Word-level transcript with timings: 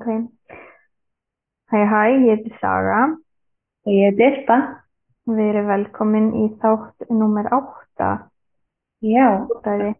Ok. 0.00 0.06
Hæ, 1.70 1.76
hæ, 1.92 2.02
ég 2.08 2.30
heiti 2.30 2.50
Saga. 2.60 3.00
Ég 3.86 4.06
er 4.08 4.16
Dirpa. 4.20 4.56
Við 5.28 5.48
erum 5.50 5.66
velkomin 5.68 6.30
í 6.40 6.46
þátt 6.62 7.04
nummer 7.12 7.46
8. 7.52 8.08
Já, 9.04 9.26
Útæði. 9.52 9.90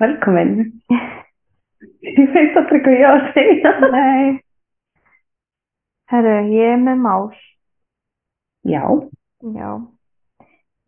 velkomin. 0.00 0.54
Ég 2.02 2.30
veit 2.34 2.56
aldrei 2.58 2.80
hvað 2.82 2.96
ég 2.98 3.04
á 3.06 3.10
að 3.12 3.26
segja. 3.34 3.72
Nei. 3.92 4.40
Herru, 6.10 6.34
ég 6.54 6.72
er 6.72 6.80
með 6.82 7.02
mál. 7.04 7.28
Já, 8.66 8.82
Já. 9.54 9.68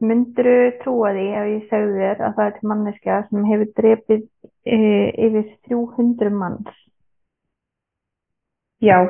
Myndirðu 0.01 0.71
trúa 0.81 1.11
því 1.13 1.27
ef 1.37 1.49
ég 1.51 1.65
segði 1.69 1.99
þér 2.01 2.23
að 2.25 2.37
það 2.39 2.47
er 2.47 2.55
til 2.57 2.69
manneskja 2.71 3.17
sem 3.29 3.45
hefur 3.51 3.69
drepið 3.77 4.23
e, 4.23 4.40
yfir 4.67 5.57
300 5.69 6.31
manns? 6.31 6.69
já, 8.83 9.01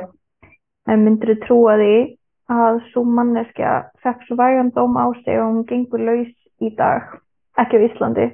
En 0.89 1.03
myndirðu 1.05 1.35
trúa 1.45 1.75
því 1.77 2.17
að 2.49 2.79
svo 2.91 3.03
manneskja 3.05 3.91
fekk 4.03 4.23
svo 4.27 4.35
vægan 4.35 4.71
dóm 4.75 4.97
á 4.97 5.05
sig 5.23 5.37
og 5.39 5.45
hún 5.53 5.65
gengur 5.69 5.99
laus 6.01 6.31
í 6.59 6.71
dag? 6.75 7.21
Ekki 7.61 7.77
á 7.77 7.85
Íslandi. 7.87 8.25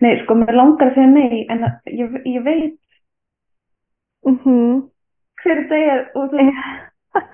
nei, 0.00 0.22
sko, 0.22 0.34
mér 0.34 0.54
langar 0.54 0.90
að 0.90 0.94
segja 0.94 1.06
nei, 1.10 1.46
en 1.50 1.64
ég, 1.86 2.22
ég 2.26 2.44
veit 2.44 2.78
Mhm. 4.24 4.88
hver 5.42 5.56
þetta 5.66 5.76
er 5.92 6.10
og 6.14 6.30
þú 6.30 6.38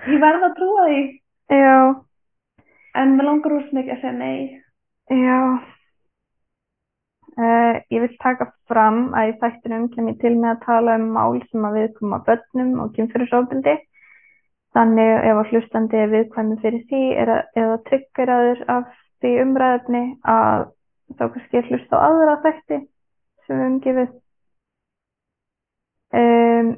ég 0.08 0.20
verð 0.20 0.42
að 0.48 0.54
trúa 0.56 0.86
því, 0.88 1.20
Já. 1.50 2.04
en 2.94 3.16
mér 3.16 3.24
langar 3.24 3.52
úr 3.52 3.68
mikið 3.72 3.92
að 3.92 4.00
segja 4.00 4.12
nei. 4.12 4.62
Já. 5.10 5.60
Uh, 7.38 7.76
ég 7.94 8.02
vil 8.02 8.16
taka 8.18 8.48
fram 8.66 9.12
að 9.14 9.28
í 9.30 9.34
þættinum 9.38 9.84
kem 9.92 10.08
ég 10.10 10.16
til 10.18 10.32
með 10.34 10.56
að 10.56 10.64
tala 10.64 10.96
um 10.98 11.04
mál 11.14 11.36
sem 11.46 11.66
að 11.68 11.76
viðkoma 11.78 12.18
börnum 12.26 12.72
og 12.82 12.96
kynfyrirsofbeldi. 12.96 13.74
Þannig 14.74 15.12
ef 15.28 15.38
að 15.42 15.52
hlustandi 15.52 16.00
er 16.02 16.10
viðkvæmi 16.14 16.56
fyrir 16.64 16.82
því 16.90 17.02
er 17.22 17.32
að, 17.36 17.52
eða 17.62 17.76
tryggeraður 17.86 18.64
af 18.74 18.90
því 19.22 19.32
umræðefni 19.44 20.02
að 20.34 20.66
þá 21.14 21.24
kannski 21.36 21.62
hlusta 21.68 22.02
á 22.02 22.06
aðra 22.08 22.36
þætti 22.42 22.80
sem 23.46 23.54
við 23.62 23.66
umgifið. 23.70 24.12
Um, 26.18 26.74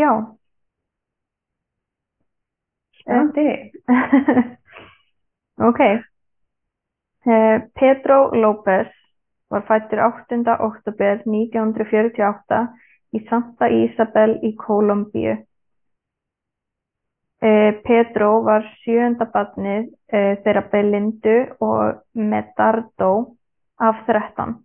já. 0.00 0.10
Spennandi. 3.02 3.48
Ok. 5.56 5.80
Eh, 7.26 7.62
Pedro 7.74 8.30
López 8.36 8.92
var 9.50 9.62
fættur 9.68 10.00
8. 10.04 10.56
oktober 10.60 11.22
1948 11.26 12.60
í 13.16 13.20
Santa 13.28 13.68
Isabel 13.70 14.38
í 14.42 14.54
Kólumbíu. 14.58 15.36
Eh, 17.42 17.72
Pedro 17.84 18.42
var 18.44 18.64
sjöunda 18.82 19.26
barnið 19.32 19.90
eh, 20.08 20.38
þeirra 20.42 20.62
Belindu 20.72 21.36
og 21.60 22.00
Medardo 22.14 23.36
af 23.78 24.00
13. 24.06 24.56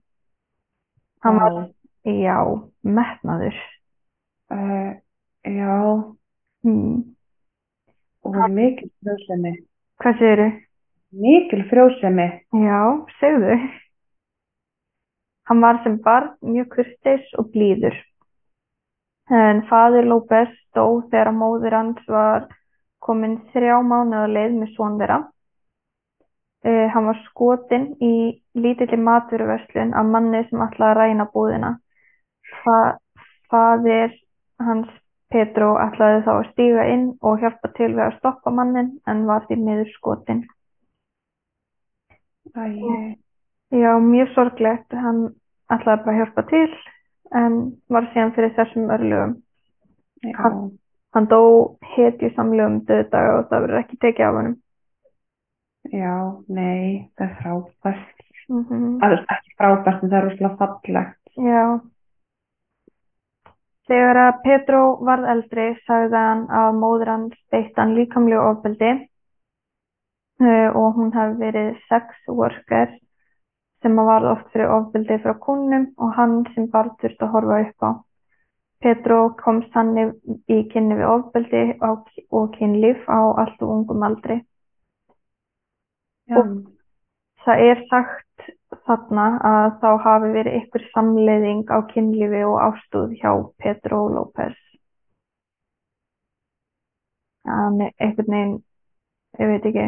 Hann 1.23 1.37
var, 1.37 1.51
Vá. 1.51 1.67
já, 2.07 2.37
metnaður. 2.83 3.55
Uh, 4.51 4.95
já, 5.45 5.77
Hmm. 6.63 7.15
og 8.23 8.35
mikil 8.53 8.89
frjósemi. 9.01 9.51
Hvað 9.97 10.17
segirðu? 10.19 10.49
Mikil 11.11 11.63
frjósemi. 11.71 12.27
Já, 12.53 12.81
segðu. 13.19 13.55
Hann 15.49 15.61
var 15.61 15.81
sem 15.83 15.97
barn 16.05 16.33
mjög 16.41 16.69
kurteis 16.75 17.33
og 17.39 17.51
blíður. 17.53 17.97
En 19.31 19.61
faðir 19.69 20.07
López 20.11 20.51
dó 20.75 21.01
þegar 21.11 21.31
móðir 21.35 21.75
hans 21.77 22.07
var 22.07 22.47
komin 23.01 23.37
þrjá 23.53 23.77
mánuða 23.81 24.27
leið 24.35 24.57
með 24.59 24.73
son 24.75 24.97
þeirra. 24.99 25.19
Eh, 26.63 26.87
hann 26.93 27.07
var 27.09 27.21
skotinn 27.29 27.87
í 28.05 28.13
lítilli 28.53 28.99
matvöruverslun 29.01 29.95
af 29.97 30.09
manni 30.13 30.43
sem 30.49 30.61
ætlaði 30.61 30.91
að 30.91 30.99
ræna 30.99 31.27
búðina. 31.33 31.71
Fa 32.61 32.77
faðir 33.49 34.13
hans 34.61 34.91
Pedro 35.31 35.73
ætlaði 35.79 36.23
þá 36.27 36.31
að 36.33 36.47
stíga 36.51 36.85
inn 36.93 37.05
og 37.23 37.39
hjálpa 37.41 37.71
til 37.77 37.91
við 37.95 38.03
að 38.05 38.17
stoppa 38.19 38.51
mannin 38.53 38.93
en 39.07 39.25
var 39.29 39.45
því 39.47 39.57
miður 39.63 39.91
skotinn. 39.95 40.41
Æ, 42.51 42.65
Já, 43.71 43.91
mjög 44.03 44.33
sorglegt. 44.35 44.91
Hann 44.93 45.21
ætlaði 45.71 46.03
bara 46.05 46.11
að 46.15 46.19
hjálpa 46.21 46.43
til 46.49 46.73
en 47.39 47.53
var 47.89 48.09
síðan 48.11 48.33
fyrir 48.35 48.55
þessum 48.57 48.89
örlögum. 48.91 49.37
já, 50.23 50.35
Hann- 50.37 50.77
Hann 51.13 51.25
dó 51.27 51.75
hetjusamlegum 51.95 52.85
döðdaga 52.87 53.31
og 53.39 53.49
það 53.49 53.61
verður 53.65 53.79
ekki 53.81 53.97
tekið 53.99 54.27
af 54.27 54.33
honum. 54.37 54.53
já, 55.91 56.13
nei, 56.47 57.09
það 57.17 57.25
er 57.29 57.35
frábært. 57.41 58.21
Mm 58.49 58.99
Það 59.01 59.11
er 59.11 59.25
ekki 59.35 59.55
frábært, 59.59 60.03
en 60.03 60.09
það 60.09 60.17
er 60.17 60.23
rosalega 60.29 60.57
fallegt. 60.57 61.19
Já. 61.35 61.79
Þegar 63.87 64.17
að 64.23 64.41
Pedro 64.45 64.81
varð 65.03 65.25
eldri 65.33 65.65
sagði 65.87 66.15
hann 66.15 66.43
að 66.47 66.75
móðir 66.79 67.07
hans 67.11 67.35
beitt 67.51 67.75
hann 67.75 67.95
líkamlegu 67.95 68.39
ofbeldi 68.51 68.91
uh, 70.41 70.69
og 70.77 70.95
hún 70.95 71.11
hafi 71.15 71.35
verið 71.41 71.75
sex 71.89 72.05
worker 72.27 72.93
sem 73.81 73.99
að 73.99 74.09
varð 74.11 74.31
oft 74.31 74.51
fyrir 74.53 74.71
ofbeldi 74.75 75.17
frá 75.23 75.33
kúnnum 75.45 75.85
og 75.97 76.13
hann 76.17 76.35
sem 76.55 76.67
barn 76.73 76.91
þurfti 77.01 77.25
að 77.27 77.33
horfa 77.35 77.59
upp 77.65 77.87
á. 77.87 77.91
Pedro 78.81 79.17
komst 79.37 79.69
þannig 79.75 80.15
í 80.49 80.63
kynni 80.73 80.95
við 80.97 81.09
ofbeldi 81.13 81.63
og, 81.85 82.07
kynlíf 82.57 83.03
á 83.09 83.19
allt 83.43 83.61
og 83.61 83.73
ungum 83.77 84.03
aldri. 84.03 84.41
Og- 86.37 86.67
Það 87.45 87.59
er 87.65 87.79
sagt 87.89 88.43
þarna 88.85 89.23
að 89.49 89.79
þá 89.81 89.87
hafi 90.03 90.27
verið 90.33 90.57
ykkur 90.61 90.83
samleiðing 90.93 91.63
á 91.73 91.77
kynlífi 91.89 92.41
og 92.45 92.59
ástúð 92.67 93.15
hjá 93.17 93.31
Pedro 93.57 94.01
López. 94.13 94.57
Hann 97.45 97.81
er 97.81 97.91
einhvern 97.99 98.29
veginn, 98.29 98.63
ég 99.39 99.49
veit 99.49 99.65
ekki, 99.71 99.87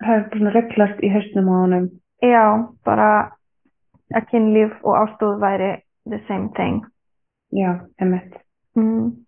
það 0.00 0.14
er 0.16 0.24
svona 0.32 0.54
reglast 0.56 1.04
í 1.04 1.12
hausnum 1.12 1.50
á 1.52 1.56
honum. 1.60 1.90
Já, 2.22 2.68
bara 2.84 3.08
að 4.14 4.28
kynlíf 4.30 4.74
og 4.84 4.96
ástúð 5.02 5.40
væri 5.42 5.72
the 6.06 6.20
same 6.28 6.48
thing. 6.56 6.84
Já, 7.54 7.80
emitt. 7.98 8.34
Mm. 8.76 9.24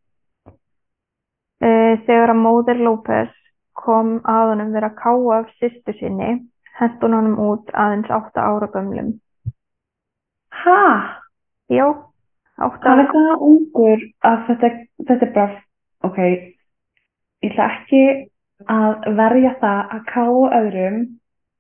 Eh, 1.61 1.95
Þegar 2.07 2.35
að 2.35 2.43
móðir 2.43 2.83
López 2.85 3.33
kom 3.77 4.19
að 4.25 4.53
honum 4.53 4.73
vera 4.75 4.91
að 4.91 4.99
káa 5.01 5.39
af 5.39 5.53
systur 5.61 5.97
sinni, 5.99 6.33
hún 7.03 7.17
honum 7.17 7.39
út 7.41 7.71
aðeins 7.73 8.11
átta 8.13 8.45
ára 8.45 8.69
gömlum. 8.73 9.15
Hæ? 10.53 10.81
Átta 12.57 12.89
Hann 12.89 13.01
ára 13.01 13.05
er 13.05 13.11
það 13.13 13.45
ungur 13.47 14.05
að 14.25 14.45
þetta, 14.49 14.71
þetta 15.09 15.27
er 15.27 15.33
bara, 15.35 15.57
ok, 16.09 16.19
ég 17.45 17.51
ætla 17.53 17.67
ekki 17.69 18.03
að 18.73 19.09
verja 19.19 19.53
það 19.61 19.81
að 19.97 20.05
káa 20.13 20.47
öðrum 20.61 21.01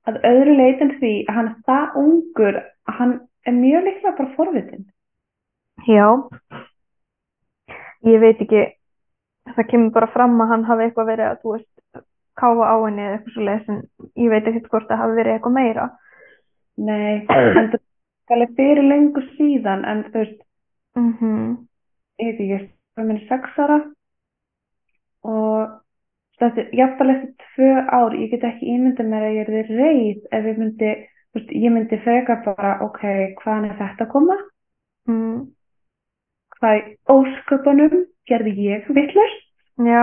að 0.06 0.18
öðru 0.30 0.56
leitin 0.56 0.92
því 1.00 1.12
að 1.26 1.38
hann 1.38 1.50
er 1.50 1.56
það 1.68 1.98
ungur 2.02 2.58
að 2.60 2.98
hann 3.00 3.14
er 3.46 3.56
mjög 3.56 3.86
líklega 3.86 4.16
bara 4.18 4.34
forvitin. 4.36 4.86
Já, 5.86 6.08
ég 8.06 8.22
veit 8.22 8.42
ekki, 8.42 8.62
það 9.52 9.68
kemur 9.72 9.94
bara 9.98 10.10
fram 10.14 10.38
að 10.42 10.52
hann 10.54 10.66
hafi 10.70 10.86
eitthvað 10.86 11.10
verið 11.12 11.30
að, 11.30 11.42
þú 11.42 11.54
veist, 11.56 12.02
káfa 12.36 12.70
á 12.72 12.76
henni 12.84 13.04
eða 13.04 13.18
eitthvað 13.18 13.36
svo 13.36 13.46
leiðis 13.46 13.70
en 13.72 13.78
ég 14.24 14.32
veit 14.32 14.50
ekkert 14.50 14.72
hvort 14.72 14.90
það 14.90 15.02
hafi 15.02 15.18
verið 15.20 15.36
eitthvað 15.36 15.56
meira. 15.56 15.86
Nei, 16.76 17.12
en 17.32 17.70
það 18.28 18.42
er 18.42 18.50
fyrir 18.58 18.90
lengur 18.90 19.30
síðan 19.36 19.86
en 19.88 20.04
þú 20.10 20.20
veist, 20.22 20.42
Mm 20.96 21.56
ég 22.16 22.32
veit 22.32 22.38
ekki, 22.40 22.46
ég 22.48 22.62
er 22.96 23.04
minni 23.04 23.26
sex 23.28 23.58
ára 23.60 23.76
og 25.26 25.74
þetta 26.40 26.62
er 26.62 26.70
jafnvel 26.80 27.10
eftir 27.14 27.34
tvö 27.56 27.68
ár, 27.98 28.16
ég 28.22 28.30
get 28.34 28.44
ekki 28.50 28.70
ímyndað 28.74 29.10
mér 29.12 29.26
að 29.28 29.36
ég 29.38 29.50
er 29.54 29.70
reið 29.80 30.26
ef 30.38 30.48
ég 30.52 30.58
myndi, 30.62 30.92
veist, 31.36 31.50
ég 31.64 31.74
myndi 31.76 32.00
frekar 32.04 32.42
bara, 32.46 32.74
ok, 32.88 33.02
hvaðan 33.42 33.70
er 33.70 33.78
þetta 33.82 34.06
að 34.08 34.12
koma? 34.16 34.36
mm, 35.08 35.46
Hvað 36.56 36.76
í 36.78 36.82
ósköpunum 37.14 37.96
gerði 38.32 38.54
ég 38.68 38.88
vitlaust? 38.96 39.42
já, 39.78 40.02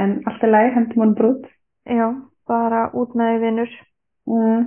En 0.00 0.12
allt 0.26 0.42
er 0.44 0.50
læg, 0.52 0.72
hendum 0.74 1.02
hann 1.02 1.14
brút. 1.14 1.46
já, 1.86 2.06
bara 2.48 2.90
út 2.94 3.14
með 3.14 3.32
því 3.34 3.40
vinnur. 3.44 3.72
Mm. 4.26 4.62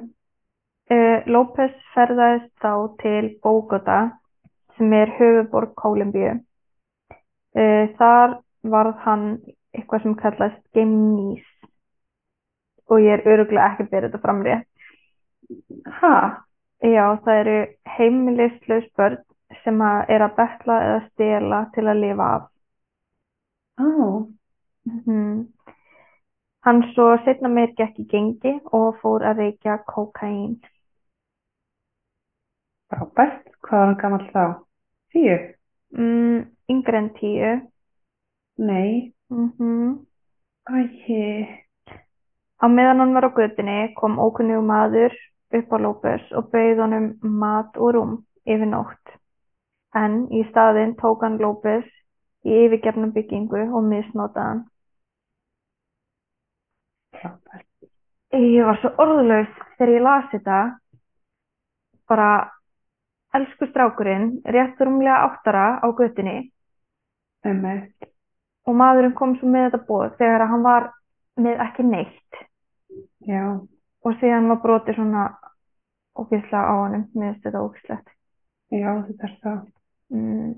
Uh, 0.93 1.19
López 1.33 1.73
ferðaðist 1.95 2.51
þá 2.61 2.71
til 3.01 3.29
Bogota 3.43 3.99
sem 4.77 4.93
er 4.93 5.09
höfuborg 5.17 5.73
Kólumbíu. 5.81 6.35
Uh, 7.55 7.87
þar 7.97 8.35
varð 8.75 8.97
hann 9.05 9.25
eitthvað 9.75 10.03
sem 10.03 10.15
kallast 10.21 10.61
gemnís 10.77 11.45
og 12.89 13.01
ég 13.01 13.13
er 13.17 13.27
öruglega 13.33 13.69
ekki 13.73 13.87
bera 13.91 14.09
þetta 14.09 14.21
fram 14.21 14.41
rétt. 14.45 14.67
Ha? 15.99 16.15
Já, 16.85 17.05
það 17.25 17.39
eru 17.41 17.57
heimilislaus 17.97 18.87
börn 18.97 19.17
sem 19.63 19.81
að 19.81 20.09
er 20.15 20.25
að 20.25 20.35
betla 20.39 20.79
eða 20.87 20.99
stela 21.09 21.61
til 21.75 21.85
að 21.87 22.01
lifa 22.03 22.29
af. 22.35 22.49
Ó, 23.79 23.85
Mhm. 24.85 25.47
Hann 26.65 26.81
svo 26.93 27.17
setna 27.25 27.49
meir 27.49 27.73
gekk 27.77 27.99
í 27.99 28.05
gengi 28.11 28.53
og 28.73 28.95
fór 29.01 29.25
að 29.25 29.37
reykja 29.37 29.77
kókaín. 29.87 30.59
frábært. 32.89 33.49
Hvað 33.61 33.79
var 33.79 33.85
hann 33.85 33.97
gamall 34.01 34.27
þá? 34.33 34.43
Tíu? 35.13 35.37
Mm, 35.97 36.45
yngri 36.69 36.97
en 36.97 37.09
tíu. 37.19 37.51
Nei. 38.57 39.14
Mm 39.29 40.05
Æi. 40.69 41.65
Á 42.63 42.65
meðan 42.67 42.99
hann 42.99 43.13
var 43.13 43.25
á 43.29 43.31
götunni 43.37 43.93
kom 43.97 44.17
ókunnugur 44.19 44.65
maður 44.65 45.13
upp 45.57 45.73
á 45.75 45.77
López 45.85 46.23
og 46.37 46.49
bauð 46.53 46.81
honum 46.81 47.05
mat 47.41 47.77
og 47.77 47.93
rúm 47.95 48.13
yfir 48.45 48.69
nótt. 48.69 49.13
En 49.93 50.25
í 50.33 50.41
staðinn 50.49 50.95
tók 51.01 51.25
hann 51.25 51.37
López 51.41 51.85
í 52.45 52.55
yfirgefnum 52.65 53.13
byggingu 53.17 53.61
og 53.77 53.85
misnotaði 53.91 54.47
hann. 54.47 54.63
Frábært. 57.17 57.69
Ég 58.33 58.65
var 58.65 58.81
svo 58.81 58.93
orðlaus 59.05 59.53
þegar 59.77 59.93
ég 59.95 60.05
las 60.07 60.31
þetta. 60.33 60.59
Bara, 62.09 62.31
elsku 63.37 63.69
strákurinn, 63.69 64.27
rétt 64.45 64.81
rúmlega 64.81 65.21
áttara 65.29 65.67
á 65.81 65.87
götunni 65.93 66.51
Emmett. 67.45 68.14
Og 68.65 68.77
maðurinn 68.79 69.15
kom 69.17 69.35
svo 69.39 69.49
með 69.51 69.69
þetta 69.69 69.87
bóð 69.87 70.17
þegar 70.19 70.47
hann 70.51 70.65
var 70.65 70.91
með 71.41 71.63
ekki 71.65 71.85
neitt 71.85 72.39
Já. 73.27 73.43
og 74.05 74.19
síðan 74.21 74.49
var 74.51 74.61
brotið 74.63 74.99
svona 74.99 75.25
ógeðslega 76.15 76.63
á 76.71 76.75
mér 76.89 77.03
finnst 77.13 77.43
þetta 77.43 77.63
ógeðslegt. 77.65 78.07
Já, 78.71 78.91
þetta 79.07 79.27
er 79.27 79.35
það. 79.43 79.59
Mm. 80.13 80.53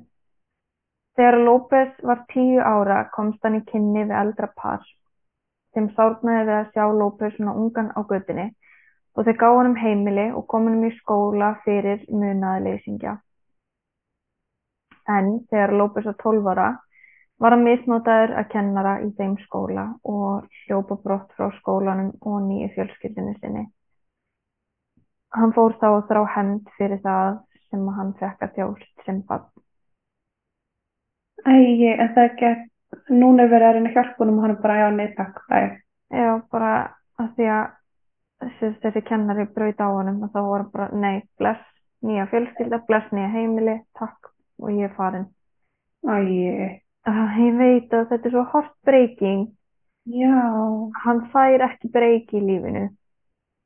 Þegar 1.18 1.38
López 1.42 1.94
var 2.06 2.24
tíu 2.32 2.62
ára 2.62 3.02
komst 3.14 3.44
hann 3.44 3.58
í 3.58 3.66
kynni 3.66 4.06
við 4.06 4.16
eldra 4.20 4.52
par 4.56 4.84
sem 5.74 5.90
sárnaði 5.98 6.46
við 6.46 6.56
að 6.58 6.72
sjá 6.76 6.84
López 6.94 7.36
svona 7.36 7.56
ungan 7.58 7.90
á 7.98 8.00
götunni 8.10 8.48
og 9.18 9.26
þeir 9.26 9.40
gáðu 9.42 9.58
honum 9.62 9.80
heimili 9.82 10.28
og 10.32 10.46
kom 10.52 10.68
honum 10.70 10.86
í 10.86 10.94
skóla 11.00 11.56
fyrir 11.66 12.04
munaði 12.10 12.68
leysingja. 12.68 13.16
En 15.10 15.40
þegar 15.50 15.74
López 15.80 16.06
var 16.06 16.20
12 16.22 16.52
ára 16.54 16.70
var 17.42 17.54
hann 17.54 17.66
misnotaður 17.66 18.34
að 18.40 18.50
kennara 18.54 18.94
í 19.06 19.10
þeim 19.18 19.36
skóla 19.46 19.88
og 20.04 20.48
hljópa 20.64 20.98
brott 21.04 21.34
frá 21.38 21.52
skólanum 21.60 22.14
og 22.22 22.40
nýju 22.48 22.72
fjölskyldinu 22.76 23.36
sinni. 23.38 23.68
Hann 25.38 25.54
fór 25.54 25.76
þá 25.82 25.88
að 25.92 26.08
þrá 26.10 26.22
hefnd 26.36 26.72
fyrir 26.78 27.02
það 27.04 27.40
sem 27.70 27.88
hann 27.98 28.14
fekk 28.22 28.46
að 28.46 28.54
þjást 28.58 29.06
sem 29.06 29.22
barn. 29.28 29.48
Æi, 31.46 31.94
en 31.94 32.14
það 32.16 32.24
er 32.24 32.30
ekki 32.32 32.48
að 32.48 32.64
núna 33.14 33.44
er 33.44 33.52
verið 33.52 33.68
að 33.68 33.76
reyna 33.76 33.90
að 33.92 33.98
hjálpa 33.98 34.24
honum 34.24 34.40
og 34.40 34.46
hann 34.46 34.56
er 34.56 34.62
bara, 34.64 34.78
já, 34.80 34.88
nei, 34.96 35.08
takk, 35.18 35.42
bæ. 35.52 35.60
Já, 36.18 36.30
bara 36.52 36.72
að 37.22 37.30
því 37.36 37.50
að 37.54 38.50
þessi, 38.82 39.04
kennari 39.06 39.46
braut 39.54 39.84
á 39.84 39.88
honum 39.92 40.24
og 40.26 40.34
þá 40.34 40.42
hann 40.42 40.68
bara, 40.74 40.90
nei, 40.96 41.22
bless, 41.38 41.64
nýja 42.08 42.28
fjölskylda, 42.32 42.82
bless, 42.90 43.14
nýja 43.14 43.30
heimili, 43.36 43.78
takk 44.00 44.32
og 44.64 44.74
ég 44.74 44.90
er 44.90 44.98
farin. 44.98 45.30
Æi, 46.08 46.82
Uh, 47.08 47.38
ég 47.40 47.54
veit 47.60 47.94
að 47.96 48.10
þetta 48.12 48.28
er 48.28 48.34
svo 48.34 48.44
heartbreaking. 48.54 49.44
já, 50.12 50.32
Hann 51.04 51.22
fær 51.32 51.64
ekki 51.70 51.90
breyki 51.94 52.38
í 52.40 52.46
lífinu. 52.48 52.88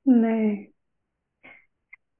nei. 0.05 0.67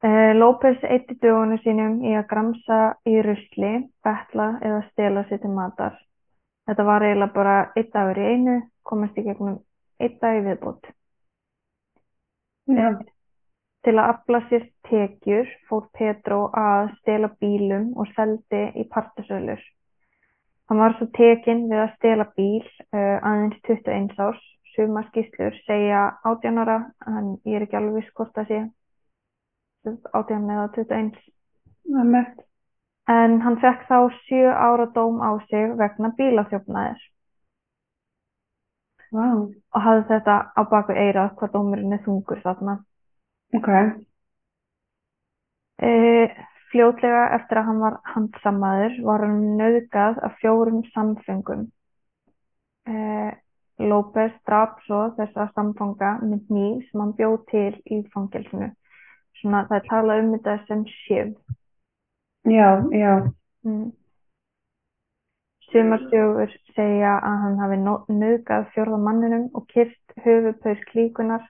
Uh, 0.02 0.34
López 0.34 0.82
eitti 0.84 1.14
dögunum 1.22 1.60
sínum 1.62 2.00
í 2.06 2.16
að 2.18 2.26
gramsa 2.32 2.78
í 3.06 3.20
rusli, 3.22 3.74
betla 4.04 4.48
eða 4.66 4.80
stela 4.92 5.24
sér 5.30 5.42
til 5.44 5.52
matar. 5.54 5.94
Þetta 6.66 6.84
var 6.88 7.06
eiginlega 7.06 7.34
bara 7.36 7.56
einn 7.78 7.92
dagur 7.94 8.18
í 8.18 8.26
einu, 8.34 8.56
komast 8.84 9.18
í 9.18 9.24
gegnum 9.28 9.60
einn 10.02 10.18
dag 10.22 10.40
í 10.40 10.46
viðbót. 10.48 10.90
Já, 12.66 12.90
Til 13.84 13.94
að 13.98 14.10
afla 14.14 14.40
sér 14.50 14.66
tekjur 14.90 15.48
fór 15.70 15.88
Pedro 15.98 16.50
að 16.54 16.92
stela 17.02 17.30
bílum 17.42 17.92
og 17.98 18.10
seldi 18.16 18.62
í 18.78 18.86
partasölur. 18.90 19.62
Hann 20.72 20.80
var 20.80 20.94
svo 20.96 21.10
tekinn 21.12 21.66
við 21.68 21.82
að 21.84 21.96
stela 21.98 22.26
bíl 22.40 22.62
uh, 22.64 23.18
aðeins 23.28 23.58
21 23.68 24.14
árs. 24.24 24.44
Sumar 24.72 25.04
skýrslur 25.10 25.58
segja 25.66 26.06
18 26.24 26.62
ára, 26.64 26.78
en 27.12 27.26
ég 27.44 27.58
er 27.58 27.66
ekki 27.66 27.76
alveg 27.76 27.98
viss 27.98 28.14
hvort 28.16 28.32
það 28.38 28.46
sé 28.48 28.60
sem 29.84 29.98
sagt 29.98 30.16
18 30.16 30.46
eða 30.56 30.70
21. 30.78 31.10
Emmett. 32.04 32.38
En 33.12 33.36
hann 33.44 33.58
fekk 33.60 33.84
þá 33.90 33.98
7 34.30 34.46
ára 34.48 34.86
dóm 34.96 35.20
á 35.20 35.36
sig 35.50 35.74
vegna 35.82 36.14
bílaþjófnaðir 36.22 37.04
Vá, 39.12 39.28
og 39.76 39.84
hafði 39.90 40.08
þetta 40.14 40.38
á 40.56 40.62
baku 40.72 40.96
eirað 40.96 41.34
hvað 41.36 41.52
dómurinn 41.58 41.98
er 41.98 42.04
þungur 42.06 42.40
þarna. 42.46 42.78
ok. 43.60 43.70
Uh, 45.84 46.40
fljótlega 46.72 47.24
eftir 47.38 47.62
að 47.62 47.70
hann 47.70 47.80
var 47.84 47.98
handsamaður 48.14 48.98
var 49.08 49.26
hann 49.26 49.40
nauðgað 49.60 50.22
af 50.28 50.38
fjórum 50.42 50.84
samfengum. 50.96 51.68
Uh, 52.90 53.32
López 53.82 54.34
drap 54.46 54.80
svo 54.86 55.08
þessa 55.18 55.50
samfanga 55.56 56.18
með 56.22 56.48
hníf 56.50 56.88
sem 56.90 57.04
hann 57.04 57.16
bjó 57.18 57.34
til 57.52 57.74
í 57.86 58.02
fangelsinu. 58.14 58.72
Svona 59.42 59.66
það 59.70 59.78
er 59.78 59.88
talað 59.90 60.24
um 60.24 60.34
þetta 60.36 60.58
sem 60.68 60.84
sjöf. 61.02 61.36
Já, 62.50 62.70
já, 62.96 63.14
Mm. 63.64 63.92
Sumar 65.72 66.02
sögur 66.10 66.54
segja 66.76 67.12
að 67.22 67.36
hann 67.44 67.60
hafi 67.62 67.78
nauðgað 67.84 68.64
fjórða 68.74 68.98
manninum 69.06 69.44
og 69.54 69.68
kyrst 69.74 70.16
höfuðpaus 70.26 70.82
klíkunar 70.90 71.46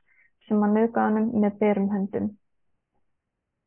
sem 0.48 0.60
hann 0.62 0.76
nauðgað 0.76 1.08
honum 1.08 1.30
með 1.44 1.56
berum 1.62 1.88
höndum. 1.94 2.28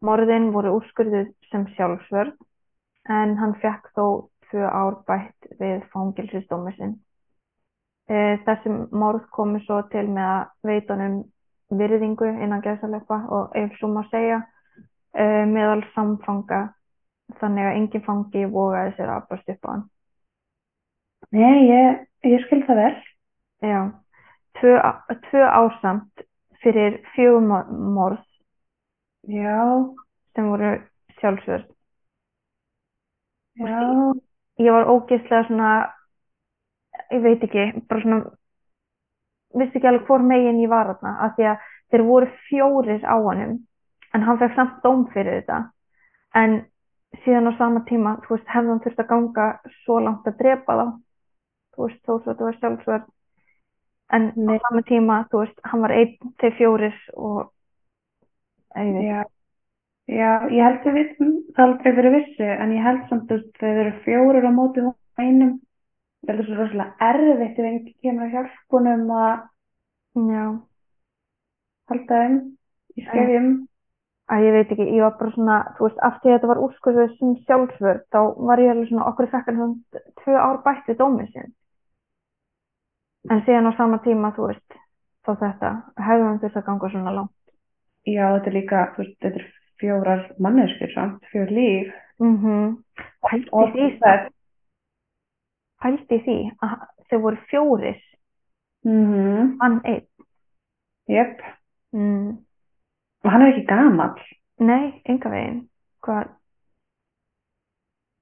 Morðin 0.04 0.50
voru 0.52 0.74
úrskurðuð 0.78 1.30
sem 1.50 1.64
sjálfsvörð 1.76 2.34
en 3.14 3.37
hann 3.40 3.54
fekk 3.62 3.88
þó 3.96 4.04
tvö 4.50 4.66
ár 4.68 4.99
bætt 5.08 5.49
við 5.61 5.84
fangelsisdómi 5.92 6.75
sinn. 6.76 6.94
Eh, 8.12 8.37
Þessi 8.44 8.73
morð 8.92 9.25
komu 9.32 9.61
svo 9.64 9.80
til 9.92 10.04
með 10.12 10.28
að 10.28 10.42
veita 10.68 10.96
honum 10.96 11.16
virðingu 11.80 12.28
innan 12.44 12.62
gæsalöpa 12.64 13.23
og 13.32 13.56
ef 13.56 13.73
svo 13.78 13.88
má 13.94 14.02
segja 14.11 14.42
eh, 15.16 15.44
meðal 15.49 15.80
samfanga 15.94 16.61
þannig 17.40 17.64
að 17.70 17.78
enginn 17.80 18.04
fangi 18.04 18.44
vogaði 18.52 18.92
sér 18.99 19.08
að 19.08 19.23
abbast 19.23 19.49
upp 19.54 19.64
á 19.64 19.70
hann. 19.73 19.84
nei, 21.32 21.64
ég, 21.70 22.04
ég 22.28 22.44
skil 22.44 22.61
það 22.68 22.80
vel. 22.82 22.94
Já, 23.64 23.80
tvö, 24.61 24.75
tvö 25.30 25.49
ásamt 25.49 26.25
fyrir 26.62 27.00
fjögur 27.14 27.40
mor- 27.49 27.73
morð 27.73 28.23
Já, 29.26 29.59
sem 30.35 30.49
voru 30.50 30.71
sjálfsvörð. 31.21 31.69
já, 33.57 34.12
Ég 34.59 34.71
var 34.71 34.87
ógeðslega 34.87 35.47
svona, 35.49 35.71
ég 37.11 37.23
veit 37.25 37.43
ekki, 37.43 37.64
bara 37.90 38.02
svona, 38.02 38.19
vissi 39.59 39.78
ekki 39.81 39.88
alveg 39.90 40.07
hvor 40.07 40.23
megin 40.23 40.61
ég 40.62 40.71
var 40.71 40.87
þarna, 40.93 41.14
af 41.26 41.35
því 41.38 41.49
að 41.52 41.64
þeir 41.90 42.04
voru 42.11 42.28
fjórir 42.49 43.02
á 43.07 43.14
honum, 43.25 43.57
en 44.14 44.26
hann 44.28 44.38
fekk 44.43 44.54
samt 44.59 44.76
dóm 44.85 45.07
fyrir 45.14 45.40
þetta. 45.40 45.59
En 46.38 46.54
síðan 47.25 47.50
á 47.50 47.52
sama 47.59 47.83
tíma, 47.88 48.14
þú 48.26 48.37
veist, 48.37 48.47
hefði 48.54 48.73
hann 48.75 48.85
þurft 48.87 49.02
að 49.02 49.11
ganga 49.11 49.49
svo 49.83 49.99
langt 50.04 50.31
að 50.31 50.38
drepa 50.43 50.78
þá, 50.81 50.87
þú 51.75 51.88
veist, 51.88 52.00
þó 52.07 52.12
svo 52.12 52.31
þetta 52.31 52.45
var 52.50 52.61
sjálfsvörð. 52.61 53.11
En 54.14 54.31
á 54.47 54.52
Nei. 54.52 54.59
sama 54.69 54.83
tíma, 54.87 55.19
þú 55.33 55.43
veist, 55.43 55.61
hann 55.64 55.83
var 55.83 55.97
einn, 55.99 56.14
þeir 56.43 56.57
fjórir 56.61 56.97
og, 57.16 57.53
já. 58.75 59.25
Já, 60.04 60.31
ég 60.52 60.61
held 60.61 60.83
við 60.85 60.97
vitum 60.99 61.28
það 61.57 61.64
aldrei 61.64 61.93
fyrir 61.97 62.12
vissu, 62.12 62.45
en 62.45 62.73
ég 62.76 62.85
held 62.85 63.04
samt 63.09 63.31
að 63.33 63.45
þeir 63.57 63.78
eru 63.85 63.93
fjórir 64.04 64.45
á 64.45 64.52
móti 64.52 64.83
einum. 65.16 65.54
Það 66.25 66.33
er 66.35 66.49
svo 66.49 66.57
rosalega 66.59 67.09
erfitt 67.09 67.61
ef 67.61 67.69
einhver 67.69 67.95
kemur 68.04 68.26
að 68.26 68.35
hjálpunum 68.35 69.12
að 69.16 69.31
já. 70.35 70.45
halda 71.93 72.19
þeim 72.21 72.37
í 72.97 73.04
skefjum. 73.07 73.49
að 74.35 74.45
ég 74.45 74.54
veit 74.57 74.71
ekki, 74.73 74.87
ég 74.97 75.04
var 75.04 75.16
bara 75.21 75.35
svona, 75.35 75.57
þú 75.76 75.87
veist, 75.87 75.99
af 76.09 76.21
því 76.21 76.31
að 76.31 76.37
þetta 76.37 76.50
var 76.50 76.62
úrskurðið 76.64 77.16
sem 77.19 77.35
sjálfsvörð, 77.49 78.02
þá 78.12 78.21
var 78.49 78.62
ég 78.64 78.73
alveg 78.73 78.88
svona, 78.88 79.09
okkur 79.11 79.31
fekk 79.33 79.50
hann 79.50 79.59
svona 79.61 80.04
tvö 80.23 80.37
ár 80.40 80.61
bætt 80.64 80.88
við 80.88 81.00
dómið 81.00 81.33
sinn. 81.33 81.52
En 83.33 83.43
síðan 83.45 83.69
á 83.69 83.73
sama 83.76 84.00
tíma, 84.04 84.33
þú 84.37 84.50
veist, 84.52 84.78
þá 85.25 85.33
þetta, 85.43 85.73
hefði 86.09 86.28
hann 86.28 86.40
þurft 86.45 86.61
að 86.61 86.66
ganga 86.69 86.93
svona 86.93 87.16
langt. 87.19 87.43
Já, 88.04 88.25
þetta 88.34 88.50
er 88.50 88.56
líka, 88.58 88.80
þú 88.94 89.02
veist, 89.02 89.18
þetta 89.25 89.40
er 89.40 89.50
fjórar 89.80 90.25
manneskjur 90.44 90.94
samt, 90.94 91.28
fjór 91.32 91.50
líf. 91.50 91.92
Mm 92.20 92.37
-hmm. 92.38 92.75
Pældi 93.25 93.49
Og 93.52 93.73
því, 93.73 93.87
það, 93.99 94.28
pældi 95.82 96.18
því 96.26 96.38
að 96.62 96.87
þau 97.11 97.18
voru 97.20 97.37
fjórir, 97.50 98.00
mhm, 98.84 99.56
hann 99.61 99.80
einn. 99.84 100.06
jöp. 101.06 101.40
Mm. 101.92 102.38
Hann 103.23 103.42
er 103.42 103.52
ekki 103.52 103.66
gamall. 103.66 104.20
Nei, 104.58 105.02
enga 105.04 105.30
veginn. 105.30 105.68
Hvað, 106.04 106.28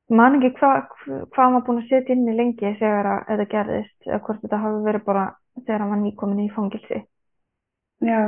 man 0.08 0.38
ekki 0.38 0.52
hvað 0.58 0.82
hva 1.06 1.44
hann 1.44 1.54
var 1.56 1.64
búinn 1.66 1.82
að 1.82 1.88
setja 1.88 2.14
inni 2.14 2.34
lengi 2.36 2.74
þegar 2.78 3.24
þetta 3.28 3.46
gerðist 3.54 4.06
eða 4.06 4.20
hvort 4.26 4.42
þetta 4.44 4.62
hafi 4.64 4.84
verið 4.86 5.04
bara 5.04 5.24
þegar 5.66 5.80
hann 5.80 5.94
var 5.94 6.02
nýkomin 6.02 6.44
í 6.44 6.52
fangilsi. 6.54 7.02
Já. 8.02 8.20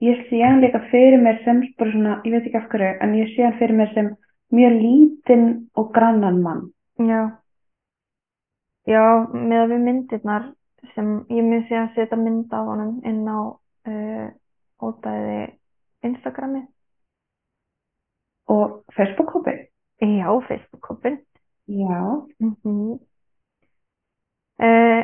Ég 0.00 0.28
sé 0.28 0.38
hann 0.44 0.60
líka 0.62 0.78
fyrir 0.90 1.18
mér 1.18 1.40
sem 1.44 1.60
bara 1.78 1.90
svona, 1.90 2.20
ég 2.24 2.32
veit 2.32 2.44
ekki 2.46 2.58
af 2.60 2.68
hverju, 2.70 2.90
en 3.02 3.14
ég 3.18 3.30
sé 3.34 3.42
hann 3.42 3.56
fyrir 3.58 3.74
mér 3.74 3.88
sem 3.94 4.10
mjög 4.54 4.74
lítinn 4.82 5.46
og 5.74 5.90
grannan 5.94 6.42
mann. 6.42 6.60
Já. 7.02 7.22
Já, 8.86 9.02
með 9.34 9.62
að 9.62 9.72
við 9.72 9.82
myndirnar 9.86 10.44
sem 10.94 11.08
ég 11.34 11.44
mun 11.44 11.64
sé 11.68 11.76
að 11.76 11.96
setja 11.96 12.18
mynd 12.20 12.54
af 12.54 12.70
honum 12.70 12.94
inn 13.10 13.26
á 13.26 13.38
uh, 13.90 14.28
ódæði 14.80 15.40
Instagrami. 16.06 16.62
Og 18.48 18.78
Facebook-hópin. 18.96 19.66
Já, 20.00 20.30
Facebook-hópin. 20.48 21.18
Já. 21.66 22.00
Mm 22.38 22.54
-hmm. 22.62 22.98
uh, 24.62 25.02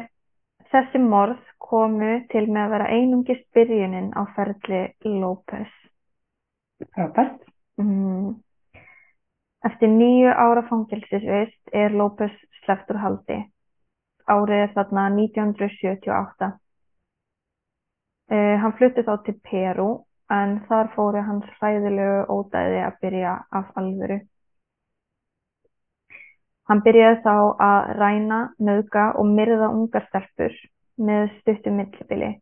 þessi 0.71 0.99
morð 0.99 1.43
komu 1.75 2.13
til 2.31 2.47
með 2.47 2.63
að 2.65 2.73
vera 2.77 2.91
einungist 2.95 3.47
byrjunin 3.57 4.13
á 4.15 4.23
ferli 4.37 4.83
López. 5.19 5.71
Frábært. 6.95 7.41
Mm. 7.83 8.35
Eftir 9.67 9.91
nýju 9.91 10.31
ára 10.31 10.63
fangelsisvist 10.69 11.73
er 11.73 11.97
López 11.99 12.35
slepptur 12.63 13.01
haldi. 13.03 13.41
Árið 14.31 14.63
er 14.67 14.75
þarna 14.77 15.09
1978. 15.17 16.51
Uh, 18.33 18.55
hann 18.63 18.77
flutti 18.79 19.03
þá 19.05 19.15
til 19.25 19.35
Peru 19.49 19.89
en 20.33 20.55
þar 20.69 20.93
fóru 20.95 21.25
hans 21.27 21.49
hræðilegu 21.59 22.23
ódæði 22.33 22.79
að 22.85 23.01
byrja 23.03 23.35
af 23.51 23.75
alvöru. 23.81 24.21
Hann 26.71 26.81
byrjaði 26.87 27.19
þá 27.27 27.35
að 27.67 27.91
ræna, 27.99 28.41
nauðga 28.63 29.11
og 29.21 29.29
myrða 29.29 29.69
ungar 29.75 30.07
stelpur 30.09 30.55
með 30.99 31.31
stuttu 31.41 31.71
millibili. 31.71 32.41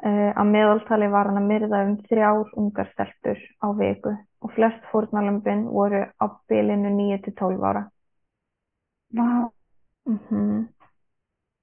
Uh, 0.00 0.32
á 0.32 0.42
meðaltali 0.48 1.10
var 1.12 1.26
hann 1.28 1.36
að 1.42 1.48
myrða 1.50 1.82
um 1.84 1.96
þrjár 2.08 2.46
ungar 2.56 2.88
stelpur 2.92 3.38
á 3.60 3.66
viku 3.76 4.14
og 4.40 4.52
flest 4.56 4.80
fórnalömpin 4.92 5.66
voru 5.68 6.06
á 6.16 6.24
bilinu 6.48 6.88
9-12 6.96 7.64
ára. 7.64 7.90
Vá, 9.12 9.50
Mm 10.06 10.18
-hmm. 10.18 10.68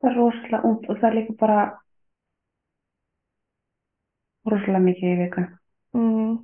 það 0.02 0.10
er 0.12 0.16
rosalega 0.18 0.68
út 0.68 0.90
og 0.90 0.98
það 0.98 1.10
er 1.10 1.16
líka 1.16 1.34
bara 1.40 1.80
rosalega 4.46 4.80
mikið 4.80 5.10
í 5.14 5.18
viku. 5.24 5.42
mm, 5.94 6.38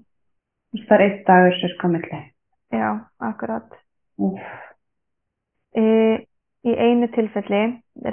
Það 0.74 0.94
er 0.96 1.02
einn 1.06 1.24
dagur 1.28 1.54
sem 1.60 1.70
sko 1.70 1.88
milli. 1.88 2.20
já, 2.72 2.90
akkurat. 3.20 3.70
Úf, 4.18 4.40
Í, 5.78 5.84
í 6.64 6.76
einu 6.76 7.10
tilfelli 7.16 7.64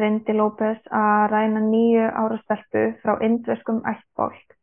reyndi 0.03 0.35
López 0.35 0.81
að 0.91 1.27
ræna 1.35 1.61
nýju 1.67 2.07
ára 2.09 2.39
stelpu 2.45 2.87
frá 3.03 3.19
indverskum 3.27 3.85
ættbólk 3.87 4.57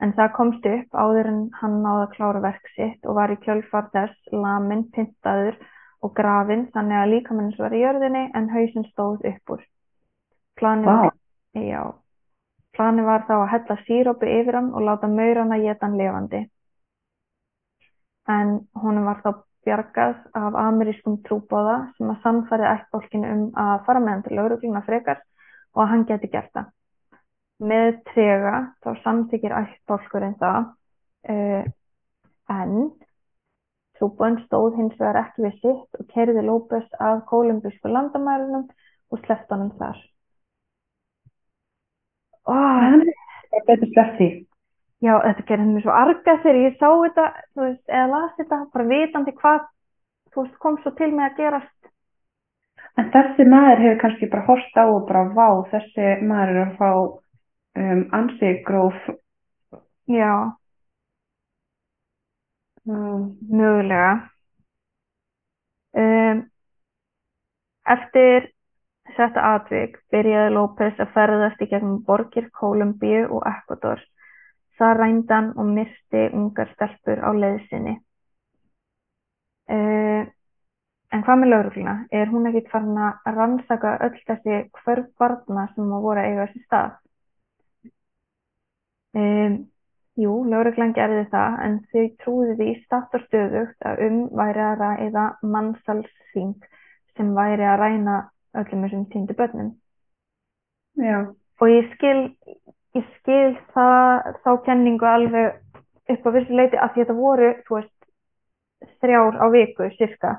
en 0.00 0.14
það 0.16 0.32
komst 0.36 0.66
upp 0.66 0.96
áður 0.96 1.28
en 1.30 1.40
hann 1.60 1.80
náði 1.84 2.04
að 2.06 2.14
klára 2.14 2.42
verk 2.44 2.70
sitt 2.76 3.06
og 3.06 3.18
var 3.18 3.32
í 3.32 3.38
kjölfar 3.44 3.90
þess 3.94 4.32
lamin, 4.32 4.86
pyntaður 4.94 5.58
og 6.00 6.14
grafinn 6.16 6.68
þannig 6.74 7.00
að 7.00 7.10
líkamennins 7.14 7.58
var 7.60 7.76
í 7.76 7.82
jörðinni 7.82 8.24
en 8.36 8.48
hausinn 8.54 8.86
stóð 8.88 9.26
upp 9.30 9.54
úr. 9.56 9.66
Planið 10.60 10.88
vá, 10.88 11.10
var, 11.56 11.92
planið 12.76 13.10
var 13.10 13.26
þá 13.28 13.34
að 13.36 13.50
hella 13.52 13.76
sírópi 13.84 14.32
yfir 14.40 14.58
hann 14.60 14.72
og 14.72 14.86
láta 14.88 15.10
maurana 15.12 15.60
geta 15.60 15.86
hann 15.86 16.00
lifandi. 16.00 16.42
En 18.30 18.56
honum 18.80 19.08
var 19.08 19.20
þá 19.24 19.30
bjargað 19.66 20.16
af 20.40 20.56
amerískum 20.62 21.18
trúbóða 21.26 21.76
sem 21.96 22.10
að 22.12 22.22
sannfæri 22.24 22.68
ættbólkinu 22.70 23.32
um 23.34 23.42
að 23.60 23.84
fara 23.86 24.02
með 24.02 24.12
hann 24.14 24.24
til 24.26 24.38
laurugluna 24.38 24.82
frekar 24.86 25.20
og 25.74 25.82
að 25.84 25.90
hann 25.92 26.06
geti 26.08 26.30
gert 26.32 26.52
það. 26.56 26.70
Með 27.70 27.88
trega 28.08 28.54
þá 28.80 28.90
samþykir 29.04 29.56
ættbólkurinn 29.60 30.36
það 30.40 30.60
uh, 31.34 31.64
en 32.56 32.76
trúbóðin 34.00 34.40
stóð 34.46 34.78
hins 34.80 34.96
vegar 34.98 35.20
ekki 35.24 35.44
við 35.46 35.58
sitt 35.60 36.00
og 36.00 36.12
kerði 36.14 36.44
López 36.46 36.86
að 36.98 37.24
kólumbísku 37.30 37.92
landamærunum 37.92 38.68
og 39.10 39.24
sleppti 39.24 39.54
honum 39.54 39.74
þar. 39.80 39.98
Ó, 42.48 42.54
hann 42.54 43.04
er 43.04 43.66
betur 43.68 44.14
því. 44.16 44.30
Já, 45.00 45.14
þetta 45.24 45.44
gerði 45.48 45.66
mér 45.70 45.84
svo 45.84 45.92
arga 45.96 46.36
þegar 46.42 46.58
ég 46.60 46.76
sá 46.76 46.88
þetta, 46.88 47.26
þú 47.54 47.62
veist, 47.64 47.84
eða 47.88 48.08
las 48.10 48.34
þetta, 48.36 48.58
bara 48.74 48.88
vitandi 48.90 49.34
hvað, 49.38 49.62
þú 50.34 50.44
veist, 50.44 50.58
kom 50.60 50.76
svo 50.82 50.92
til 50.98 51.10
mig 51.14 51.26
að 51.30 51.40
gerast. 51.40 51.90
En 53.00 53.08
þessi 53.14 53.46
maður 53.48 53.82
hefur 53.86 54.00
kannski 54.02 54.28
bara 54.34 54.46
horft 54.50 54.76
á 54.76 54.84
og 54.84 55.08
bara 55.08 55.24
vá, 55.32 55.48
þessi 55.72 56.12
maður 56.28 56.52
er 56.52 56.62
að 56.66 56.78
fá 56.80 56.90
um, 56.92 58.06
ansi 58.18 58.54
gróf. 58.66 59.00
Já, 60.10 60.32
Um, 62.90 63.36
mögulega. 63.50 64.30
Um, 65.92 66.38
eftir 67.84 68.46
þetta 69.18 69.44
atvik 69.56 69.98
byrjaði 70.14 70.54
López 70.54 71.02
að 71.02 71.12
ferðast 71.16 71.60
í 71.60 71.68
gegnum 71.70 71.98
borgir 72.06 72.48
Kólumbíu 72.56 73.26
og 73.28 73.44
Ecuador. 73.50 74.00
Það 74.80 74.94
rændi 74.96 75.34
hann 75.34 75.50
og 75.60 75.72
myrti 75.76 76.22
ungar 76.36 76.70
stelpur 76.74 77.20
á 77.20 77.30
leiðsinni. 77.36 77.98
Uh, 79.70 80.22
en 81.12 81.24
hvað 81.26 81.40
með 81.42 81.52
laurugluna? 81.52 81.96
Er 82.10 82.30
hún 82.32 82.48
ekkit 82.48 82.70
farin 82.72 82.96
að 83.02 83.34
rannsaka 83.36 83.98
öll 84.06 84.16
þessi 84.30 84.62
hvörf 84.80 85.10
barna 85.20 85.66
sem 85.74 85.92
að 85.92 86.06
voru 86.06 86.22
að 86.22 86.30
eiga 86.30 86.46
þessi 86.46 86.64
stað? 86.64 86.96
Um, 89.20 89.56
jú, 90.22 90.32
lauruglan 90.46 90.94
gerði 90.94 91.26
það 91.32 91.60
en 91.66 91.78
þau 91.92 92.04
trúði 92.22 92.56
því 92.60 92.72
statt 92.84 93.16
og 93.18 93.24
stöðugt 93.26 93.86
að 93.90 94.02
um 94.06 94.18
væri 94.40 94.62
að 94.64 94.82
ræða 94.84 95.26
mannsalsþing 95.54 96.54
sem 97.18 97.32
væri 97.36 97.66
að 97.66 97.80
ræna 97.82 98.18
öllum 98.60 98.84
þessum 98.86 99.06
týndu 99.12 99.36
börnum. 99.38 99.72
já, 100.96 101.34
Og 101.60 101.68
ég 101.68 101.90
skil, 101.94 102.20
ég 102.98 103.06
skil 103.18 103.54
það, 103.74 104.34
þá 104.44 104.50
kenningu 104.66 105.06
alveg 105.06 105.60
upp 106.10 106.26
á 106.26 106.30
vissu 106.34 106.56
leiti 106.58 106.76
að 106.80 106.94
þetta 106.98 107.16
voru, 107.18 107.50
þú 107.66 107.76
veist, 107.78 107.96
þrjár 109.02 109.38
á 109.38 109.46
viku, 109.54 109.88
cirka. 109.98 110.36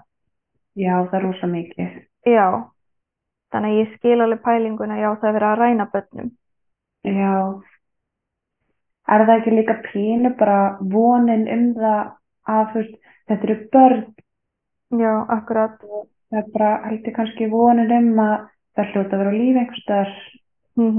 já, 0.75 0.93
það 1.09 1.17
er 1.19 1.23
rosa 1.27 1.47
mikið. 1.47 1.97
Já, 2.27 2.45
þannig 3.51 3.71
að 3.73 3.79
ég 3.81 3.93
skil 3.97 4.21
alveg 4.21 4.41
pælinguna, 4.45 4.97
já, 4.99 5.09
það 5.19 5.29
er 5.29 5.37
verið 5.39 5.49
að 5.51 5.59
ræna 5.61 5.87
börnum. 5.93 6.31
Já. 7.07 7.35
Er 9.11 9.25
það 9.27 9.35
ekki 9.39 9.51
líka 9.55 9.75
pínu 9.87 10.29
bara 10.39 10.59
vonin 10.93 11.47
um 11.51 11.65
það 11.75 12.11
að 12.51 12.73
veist, 12.75 12.95
þetta 13.27 13.47
eru 13.49 13.57
börn, 13.73 14.03
Já, 14.91 15.11
akkurat. 15.31 15.77
það 16.31 16.39
er 16.41 16.47
bara 16.53 16.71
heldur 16.85 17.13
kannski 17.15 17.47
vonin 17.51 17.91
um 17.95 18.19
að 18.19 18.33
það 18.75 18.89
hljóta 18.91 19.15
að 19.15 19.21
vera 19.21 19.31
á 19.31 19.39
lífi 19.39 19.59
einhvers 19.61 19.83
staðar. 19.85 20.11
Mm 20.79 20.91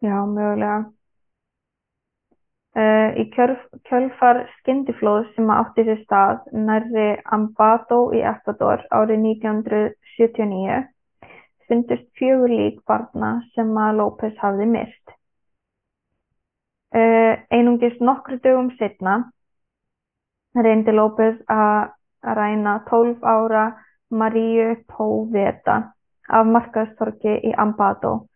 Já, 0.00 0.14
mögulega. 0.26 0.92
Uh, 2.78 3.10
í 3.18 3.24
kjölf, 3.34 3.62
kjölfar 3.88 4.44
skyndiflóðs 4.60 5.32
sem 5.34 5.48
átti 5.50 5.82
sér 5.88 5.98
stað 6.04 6.44
nærri 6.54 7.06
Ambato 7.34 8.12
í 8.14 8.20
Ecuador 8.22 8.84
árið 8.94 9.24
1979 9.24 10.76
fundust 11.66 12.06
fjögur 12.20 12.54
lík 12.54 12.78
barna 12.86 13.32
sem 13.56 13.74
að 13.74 13.98
López 13.98 14.38
hafði 14.38 14.68
myrt. 14.76 15.16
Uh, 16.94 17.34
einungis 17.50 17.98
nokkru 17.98 18.38
dögum 18.44 18.70
setna 18.78 19.18
reyndi 20.54 20.94
López 20.94 21.42
að 21.50 21.90
ræna 22.38 22.78
12 22.86 23.26
ára 23.26 23.66
Maríu 24.14 24.76
Póveta 24.86 25.80
af 26.28 26.46
markaðstorki 26.46 27.40
í 27.50 27.56
Ambato 27.58 28.27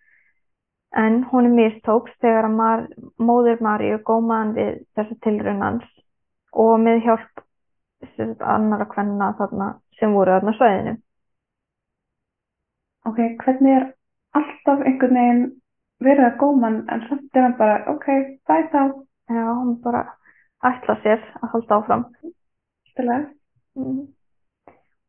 en 0.99 1.23
honum 1.31 1.55
mistókst 1.57 2.19
þegar 2.21 2.49
að 2.49 2.57
Mar 2.59 2.83
móðir 3.19 3.63
Maríu 3.65 3.99
gómaði 4.05 4.43
hann 4.43 4.53
við 4.57 4.75
þessa 4.97 5.17
tilraun 5.25 5.65
hans 5.65 5.89
og 6.65 6.75
með 6.83 7.01
hjálp 7.07 7.45
annara 8.55 8.87
kvenna 8.91 9.33
þarna 9.39 9.69
sem 9.99 10.13
voru 10.13 10.35
þarna 10.35 10.55
svæðinu. 10.59 10.95
Ok, 13.09 13.19
hvernig 13.45 13.77
er 13.79 13.87
alltaf 14.39 14.83
einhvern 14.87 15.19
veginn 15.19 15.45
verið 16.03 16.27
að 16.29 16.39
góma 16.43 16.69
hann 16.69 16.81
en 16.93 17.07
samt 17.09 17.37
er 17.39 17.47
hann 17.47 17.57
bara, 17.59 17.79
ok, 17.93 18.09
bæ 18.49 18.57
þá, 18.75 18.83
Já, 19.33 19.45
hann 19.49 19.77
bara 19.83 20.03
ætla 20.67 20.97
sér 21.03 21.23
að 21.41 21.53
halda 21.55 21.79
áfram. 21.79 22.05
stilega. 22.91 23.31
Mm. 23.79 24.03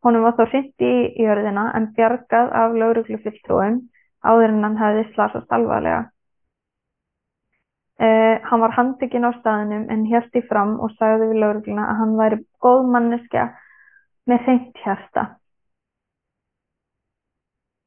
Honum 0.03 0.23
var 0.23 0.35
þá 0.37 0.45
hringt 0.51 0.83
í 0.83 0.93
jörðina 1.23 1.65
en 1.77 1.89
bjargað 1.97 2.51
af 2.59 2.75
lögreglufulltrúum 2.79 3.81
áður 4.23 4.53
en 4.55 4.65
hann 4.67 4.79
hefði 4.81 5.05
slasast 5.13 5.55
alvarlega. 5.57 6.01
Uh, 8.01 8.41
hann 8.49 8.63
var 8.63 8.73
handtekinn 8.75 9.27
á 9.27 9.31
staðinum 9.37 9.85
en 9.93 10.05
hélt 10.09 10.35
í 10.35 10.41
fram 10.49 10.75
og 10.83 10.95
sagði 10.97 11.29
við 11.29 11.41
lögregluna 11.43 11.85
að 11.91 11.99
hann 12.01 12.15
væri 12.19 12.39
góð 12.65 12.87
manneskja 12.95 13.47
með 14.27 14.45
hreint 14.47 14.81
hjarta. 14.83 15.25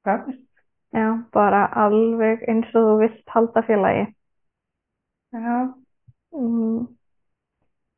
Frábært. 0.06 0.42
Já, 0.94 1.06
bara 1.34 1.66
alveg 1.84 2.44
eins 2.48 2.70
og 2.78 2.86
þú 2.86 2.92
vilt 3.02 3.32
halda 3.34 3.62
félagi. 3.66 4.04
Já. 5.34 5.56
Mm. 6.32 6.86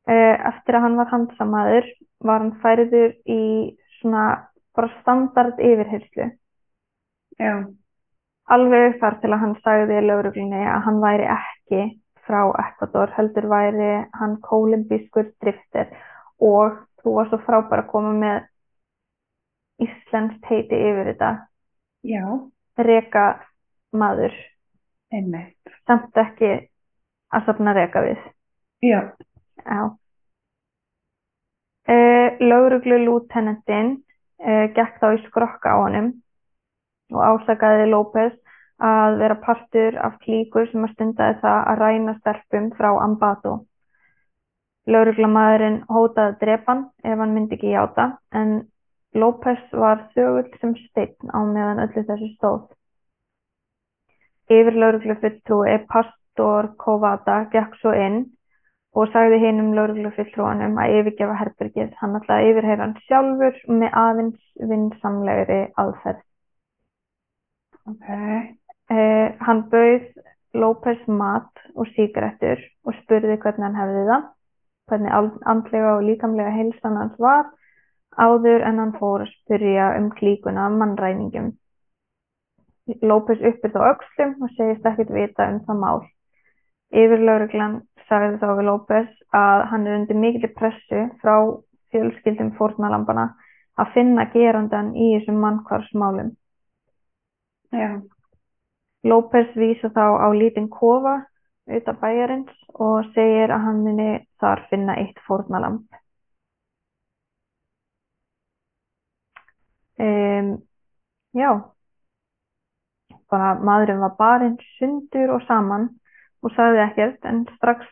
Eh, 0.09 0.35
Eftir 0.49 0.75
að 0.75 0.85
hann 0.87 0.97
var 0.97 1.11
handsamaður 1.13 1.87
var 2.25 2.41
hann 2.43 2.55
færður 2.63 3.13
í 3.29 3.41
svona 3.99 4.23
bara 4.75 4.89
standard 5.01 5.61
yfirherslu. 5.61 6.31
Já. 7.39 7.53
Alveg 8.49 8.97
þar 9.01 9.17
til 9.21 9.29
að 9.33 9.41
hann 9.43 9.55
sagði 9.63 9.99
lögreglunni 10.01 10.61
að 10.65 10.85
hann 10.87 11.01
væri 11.03 11.27
ekki 11.29 11.81
frá 12.25 12.41
Ecuador, 12.63 13.11
heldur 13.17 13.47
væri 13.49 13.89
hann 14.17 14.37
kólumbískur 14.45 15.31
drifter 15.41 15.91
og 16.41 16.79
þú 17.01 17.13
var 17.17 17.29
svo 17.29 17.39
frábær 17.45 17.83
að 17.83 17.91
koma 17.91 18.13
með 18.17 18.47
íslenskt 19.85 20.49
heiti 20.49 20.77
yfir 20.77 21.11
þetta. 21.11 21.31
Já. 22.05 22.23
Reka 22.79 23.25
maður, 23.91 24.35
Einmitt. 25.11 25.57
samt 25.87 26.17
ekki 26.17 26.51
að 27.35 27.45
safna 27.47 27.73
reka 27.75 28.03
við. 28.05 28.21
Já. 28.85 29.01
Já. 29.65 29.81
Uh, 31.89 32.37
Lögreglu 32.39 32.99
lútenendin 33.05 33.95
uh, 34.45 34.65
gekk 34.75 34.99
þá 35.01 35.07
í 35.17 35.21
skrokka 35.25 35.73
á 35.73 35.77
honum 35.81 36.11
og 37.13 37.21
ásakaði 37.25 37.89
López 37.89 38.35
að 38.79 39.17
vera 39.19 39.35
partur 39.43 39.97
af 39.99 40.17
klíku 40.23 40.63
sem 40.69 40.85
að 40.85 40.93
stundaði 40.95 41.39
það 41.41 41.59
að 41.71 41.79
ræna 41.83 42.15
stelpum 42.19 42.69
frá 42.77 42.89
Ambato. 43.03 43.55
Lögreglumadurinn 44.89 45.81
hótaði 45.91 46.33
að 46.33 46.39
drepa 46.43 46.71
hann 46.71 46.85
ef 47.03 47.19
hann 47.19 47.33
myndi 47.35 47.57
ekki 47.57 47.73
játa 47.73 48.05
en 48.31 48.53
López 49.13 49.61
var 49.73 50.05
þögull 50.15 50.49
sem 50.61 50.75
steinn 50.85 51.33
á 51.33 51.39
meðan 51.41 51.83
öllu 51.85 52.05
þessu 52.07 52.29
stóð. 52.37 52.65
Yfir 54.49 54.77
lögreglufulltrúi 54.81 55.77
Pastor 55.89 56.71
Kovata 56.77 57.43
gekk 57.53 57.75
svo 57.81 57.93
inn 57.93 58.23
og 58.97 59.11
sagði 59.13 59.41
hinum 59.43 59.73
lögreglufulltrúanum 59.77 60.79
að 60.81 60.95
yfirgefa 60.99 61.35
herbergið. 61.41 61.91
Hann 61.99 62.17
að 62.21 62.47
yfirheyra 62.47 62.87
hann 62.87 62.97
sjálfur 63.05 63.61
með 63.81 63.99
aðeins 64.05 64.69
vinsamlegri 64.71 65.61
aðferð. 65.83 66.28
Ok. 67.89 68.09
Eh, 68.89 69.35
hann 69.39 69.63
bauð 69.69 70.05
López 70.53 71.01
mat 71.07 71.61
og 71.75 71.87
sígarettur 71.93 72.61
og 72.85 72.95
spurði 73.03 73.37
hvernig 73.37 73.65
hann 73.67 73.77
hefði 73.77 74.03
það, 74.09 74.27
hvernig 74.89 75.15
and- 75.19 75.43
andlega 75.53 75.95
og 75.95 76.05
líkamlega 76.07 76.53
heilsan 76.55 76.97
hans 76.97 77.17
var 77.21 77.49
áður 78.17 78.65
en 78.67 78.79
hann 78.81 78.95
fór 78.99 79.23
að 79.25 79.33
spyrja 79.35 79.91
um 79.97 80.09
klíkuna 80.11 80.65
af 80.65 80.77
mannræningum. 80.81 81.51
López 83.01 83.41
uppið 83.45 83.77
á 83.77 83.81
öxlum 83.93 84.33
og 84.41 84.49
segist 84.57 84.85
ekkert 84.85 85.13
vita 85.13 85.47
um 85.53 85.59
það 85.67 85.81
mál. 85.83 86.01
Yfirlögreglan 86.91 87.81
sagði 88.09 88.41
þá 88.41 88.49
við 88.57 88.65
López 88.69 89.09
að 89.33 89.65
hann 89.71 89.87
er 89.87 89.99
undir 89.99 90.17
mikilli 90.17 90.49
pressu 90.57 91.05
frá 91.21 91.35
fjölskyldum 91.93 92.51
fórnalambana 92.57 93.29
að 93.77 93.93
finna 93.93 94.25
gerandan 94.33 94.95
í 94.95 95.13
þessum 95.17 95.41
mannkvarsmálum. 95.45 96.33
Já. 97.71 98.01
López 99.03 99.47
vísa 99.55 99.89
þá 99.95 100.05
á 100.25 100.27
lítinn 100.35 100.69
kofa 100.69 101.15
utan 101.69 101.99
bæjarins 102.01 102.51
og 102.73 103.05
segir 103.13 103.53
að 103.53 103.65
hann 103.67 103.83
muni 103.85 104.09
þar 104.41 104.65
finna 104.69 104.95
eitt 104.99 105.19
fórnalamb. 105.27 105.85
Um, 109.99 110.53
já, 111.35 111.49
bara 113.29 113.55
maðurinn 113.59 113.99
var 114.03 114.15
barinn 114.19 114.55
sundur 114.77 115.33
og 115.35 115.43
saman 115.47 115.89
og 116.43 116.53
sagði 116.55 116.83
ekkert 116.85 117.27
en 117.27 117.41
strax 117.57 117.85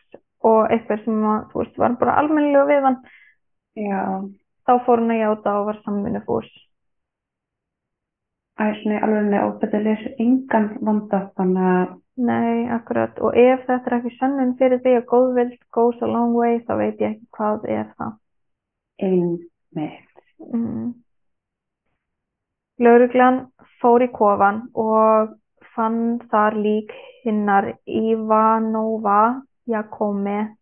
og 0.48 0.72
eitthvað 0.72 1.04
sem 1.04 1.26
að, 1.28 1.42
þú 1.52 1.60
veist, 1.62 1.78
var 1.82 1.96
bara 2.00 2.16
almennilega 2.22 2.64
við 2.70 2.86
hann, 2.88 2.98
Já. 3.78 4.00
þá 4.66 4.72
fór 4.86 5.02
hann 5.02 5.14
að 5.14 5.22
játa 5.22 5.54
og 5.60 5.68
var 5.68 5.80
samvinnufús. 5.84 6.48
Æ, 8.58 8.64
svona 8.80 9.00
alveg 9.06 9.46
óbætti 9.46 9.80
leysir 9.86 10.14
engan 10.24 10.70
vanda 10.82 11.24
þannig 11.38 11.72
að 11.76 11.96
Nei, 12.18 12.66
akkurat. 12.74 13.18
Og 13.22 13.36
ef 13.38 13.60
þetta 13.68 13.90
er 13.90 13.94
ekki 14.00 14.10
sönnun 14.18 14.56
fyrir 14.58 14.80
því 14.82 14.94
að 14.98 15.04
góðvild 15.12 15.58
goes 15.76 16.00
a 16.02 16.06
long 16.10 16.32
way, 16.34 16.56
þá 16.66 16.72
veit 16.80 17.02
ég 17.04 17.12
ekki 17.12 17.26
hvað 17.36 17.68
er 17.70 17.84
það. 17.94 18.16
einmitt. 18.98 20.22
Mm. 20.52 20.88
Lögreglan 22.82 23.38
fór 23.82 24.02
í 24.02 24.08
kofan 24.14 24.64
og 24.74 25.36
fann 25.76 26.18
þar 26.32 26.58
lík 26.58 26.90
hinnar 27.22 27.70
Ivanova 27.86 29.42
Jakome. 29.70 30.56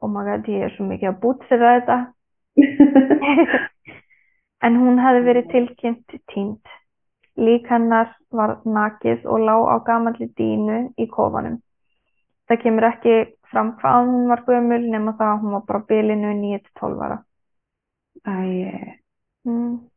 Oh 0.00 0.08
my 0.08 0.24
god, 0.24 0.48
ég 0.48 0.64
er 0.64 0.72
svo 0.76 0.88
mikið 0.88 1.12
að 1.12 1.20
bútsera 1.20 1.76
þetta. 1.76 1.98
En 4.64 4.78
hún 4.80 4.96
hefði 4.96 5.24
verið 5.26 5.48
tilkynnt 5.52 6.12
týnd. 6.32 6.74
Lík 7.36 7.66
hennar 7.70 8.12
var 8.30 8.58
nakið 8.64 9.24
og 9.26 9.40
lá 9.46 9.56
á 9.74 9.76
gamalli 9.86 10.28
dínu 10.38 10.80
í 10.98 11.06
kofanum. 11.10 11.60
Það 12.48 12.60
kemur 12.62 12.88
ekki 12.90 13.14
fram 13.50 13.72
hvað 13.80 14.10
hún 14.10 14.28
var 14.30 14.44
gömul 14.46 14.82
nema 14.90 15.16
það 15.18 15.32
að 15.32 15.40
hún 15.42 15.56
var 15.56 15.64
bara 15.70 15.86
bilinu 15.88 16.34
9-12 16.42 17.02
ára. 17.08 17.18
Æ, 18.26 19.00
Mm. 19.44 19.90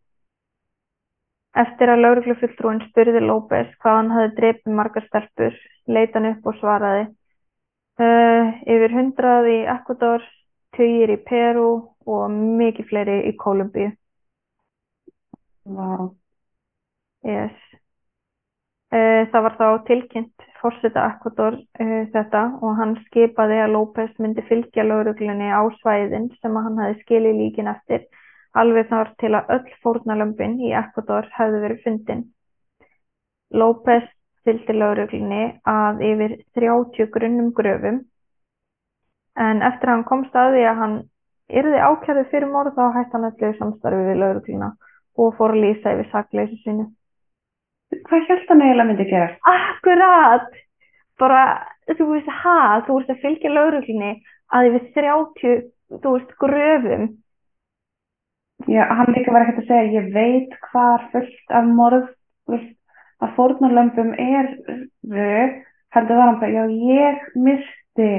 Eftir 1.58 1.89
að 1.89 2.02
lögreglufulltrúinn 2.04 2.82
spurði 2.89 3.21
López 3.23 3.69
hvað 3.82 3.95
hann 3.97 4.12
hafði 4.13 4.34
drepið 4.39 4.76
margar 4.80 5.06
stelpur, 5.08 5.56
leit 5.88 6.17
hann 6.17 6.28
upp 6.34 6.50
og 6.52 6.58
svaraði. 6.60 7.06
Uh, 7.97 8.52
yfir 8.69 8.93
hundrað 8.93 9.47
í 9.54 9.58
Ecuador, 9.73 10.26
tugir 10.78 11.15
í 11.15 11.17
Peru 11.30 11.69
og 12.06 12.36
mikið 12.60 12.89
fleiri 12.91 13.17
í 13.32 13.34
Kólumbíu. 13.39 13.89
vá. 15.65 16.27
Yes. 17.25 17.56
Uh, 18.88 19.25
það 19.34 19.43
var 19.43 19.56
þá 19.60 19.65
tilkynnt 19.88 20.45
forseta 20.62 21.08
Ecuador 21.12 21.58
uh, 21.58 22.03
þetta 22.13 22.43
og 22.63 22.77
hann 22.80 22.93
skipaði 23.08 23.58
að 23.63 23.73
López 23.73 24.13
myndi 24.23 24.45
fylgja 24.47 24.86
lögreglunni 24.88 25.49
á 25.51 25.62
svæðin 25.82 26.30
sem 26.39 26.56
hann 26.56 26.80
hefði 26.80 27.01
skilið 27.01 27.41
líkin 27.41 27.71
eftir 27.73 28.06
alveg 28.58 28.88
þar 28.89 29.12
til 29.21 29.34
að 29.36 29.51
öll 29.58 29.73
fórnalömbin 29.84 30.56
í 30.63 30.71
Ecuador 30.77 31.27
hefðu 31.36 31.60
verið 31.65 31.84
fundin. 31.84 32.23
López 33.53 34.08
fylgdi 34.47 34.75
lögreglunni 34.77 35.43
að 35.67 36.01
yfir 36.08 36.38
30 36.56 37.12
grunnum 37.13 37.51
gröfum 37.58 37.99
en 39.38 39.62
eftir 39.62 39.89
að 39.89 39.95
hann 39.97 40.08
komst 40.10 40.36
að 40.36 40.56
því 40.56 40.63
að 40.69 40.82
hann 40.82 40.95
yrði 41.62 41.82
ákærið 41.89 42.30
fyrir 42.32 42.51
morð 42.51 42.75
þá 42.77 42.86
hætti 42.95 43.17
hann 43.17 43.27
öllu 43.30 43.51
samstarfi 43.60 44.08
við 44.10 44.21
lögregluna 44.23 44.71
og 45.17 45.36
fór 45.38 45.53
að 45.56 45.63
lýsa 45.65 45.93
yfir 45.95 46.10
sakleysi 46.13 46.58
sínu. 46.63 46.88
Hvað 47.95 48.26
held 48.30 48.50
hann 48.52 48.63
eiginlega 48.63 48.88
myndi 48.89 49.06
gerast? 49.10 49.38
Akkurat! 49.47 50.50
Bara, 51.17 51.43
þú 51.89 52.10
veist, 52.12 52.28
ha, 52.43 52.58
þú 52.86 52.97
veist 53.00 53.13
að 53.13 53.21
fylgja 53.23 53.54
lögreglunni 53.54 54.12
að 54.54 54.67
yfir 54.69 54.84
30, 54.97 55.56
þú 56.04 56.13
veist, 56.17 56.36
gröfum. 56.43 57.08
Já, 58.67 58.84
hann 59.00 59.13
líka 59.15 59.34
var 59.34 59.45
ekkert 59.45 59.63
að 59.63 59.69
segja, 59.71 60.02
ég 60.02 60.12
veit 60.13 60.56
hvar 60.71 61.08
fullt 61.13 61.56
af 61.58 61.71
morð, 61.80 62.10
veist, 62.52 62.73
að 63.23 63.34
fórnarlömbum 63.38 64.13
er 64.21 64.52
röð, 65.13 65.56
heldur 65.95 66.19
var 66.19 66.32
hann 66.32 66.39
bara, 66.41 66.54
já, 66.54 66.63
ég 66.91 67.28
misti, 67.47 68.12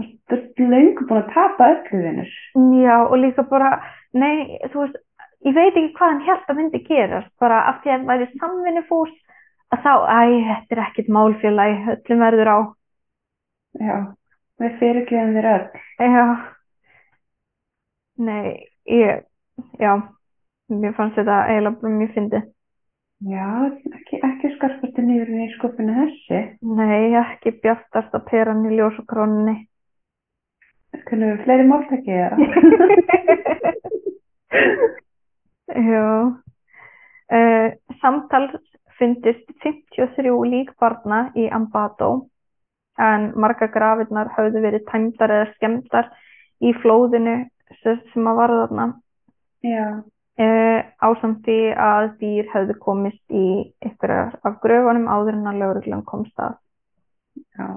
þú 0.00 0.38
ert 0.38 0.62
löngu 0.62 1.08
búin 1.08 1.22
að 1.24 1.32
tapa 1.34 1.70
öllu 1.74 2.02
vinnur. 2.06 2.34
Já, 2.80 2.96
og 3.02 3.16
líka 3.18 3.44
bara, 3.50 3.74
nei, 4.16 4.60
þú 4.70 4.84
veist, 4.86 5.00
ég 5.46 5.56
veit 5.56 5.72
ekki 5.72 5.92
hvað 5.96 6.12
hann 6.12 6.22
held 6.26 6.52
að 6.52 6.58
myndi 6.60 6.82
gerast, 6.86 7.32
bara 7.40 7.62
af 7.70 7.80
því 7.82 7.90
að 7.90 7.96
hann 7.96 8.08
væri 8.10 8.28
samvinnufús, 8.36 9.12
að 9.70 9.82
þá, 9.86 9.92
æ, 10.10 10.20
þetta 10.50 10.76
er 10.76 10.82
ekkert 10.84 11.10
málfélagi, 11.16 11.76
öllum 11.94 12.24
verður 12.26 12.50
á. 12.50 12.58
Já, 13.80 13.96
við 14.60 14.78
fyrirgjöfum 14.80 15.36
þér 15.38 15.50
öll. 15.54 15.66
Já, 16.10 16.24
nei, 18.28 18.46
ég, 18.90 19.26
já, 19.80 19.92
mér 20.72 20.96
fannst 20.98 21.20
þetta 21.20 21.42
eiginlega 21.48 21.82
bara 21.82 21.98
mjög 22.00 22.16
fyndið. 22.18 22.48
Já, 23.30 23.46
ekki, 23.96 24.20
ekki 24.24 24.50
skarpasti 24.54 25.02
niður 25.04 25.32
í 25.44 25.48
skupinu 25.58 25.96
þessi. 25.98 26.38
Nei, 26.64 27.12
ekki 27.20 27.52
bjartasta 27.60 28.22
peran 28.30 28.64
í 28.64 28.78
ljósakróninni. 28.78 29.58
Kunnum 31.06 31.34
við 31.36 31.44
fleiri 31.44 31.66
máltæki 31.68 32.16
eða? 32.16 32.36
Já. 35.90 36.08
Uh, 37.30 37.68
samtals 38.02 38.58
fundist 38.98 39.46
53 39.62 40.34
lík 40.50 40.72
barna 40.80 41.30
í 41.38 41.46
Ambato 41.54 42.10
en 43.00 43.30
margar 43.40 43.70
grafirnar 43.72 44.32
höfðu 44.36 44.62
verið 44.64 44.86
tæmdar 44.90 45.32
eða 45.36 45.50
skemmdar 45.54 46.08
í 46.60 46.72
flóðinu 46.82 47.36
sem 47.80 48.26
að 48.28 48.40
var 48.40 48.54
þarna 48.56 48.86
uh, 49.64 50.80
ásamt 51.06 51.46
því 51.46 51.60
að 51.86 52.08
dýr 52.20 52.50
hefðu 52.52 52.76
komist 52.82 53.22
í 53.32 53.46
ykkur 53.88 54.16
af 54.18 54.58
gröfunum 54.64 55.08
áður 55.08 55.38
en 55.38 55.48
að 55.52 55.62
lögreglan 55.62 56.04
komst 56.08 56.44
að. 56.44 56.58
Já. 57.56 57.68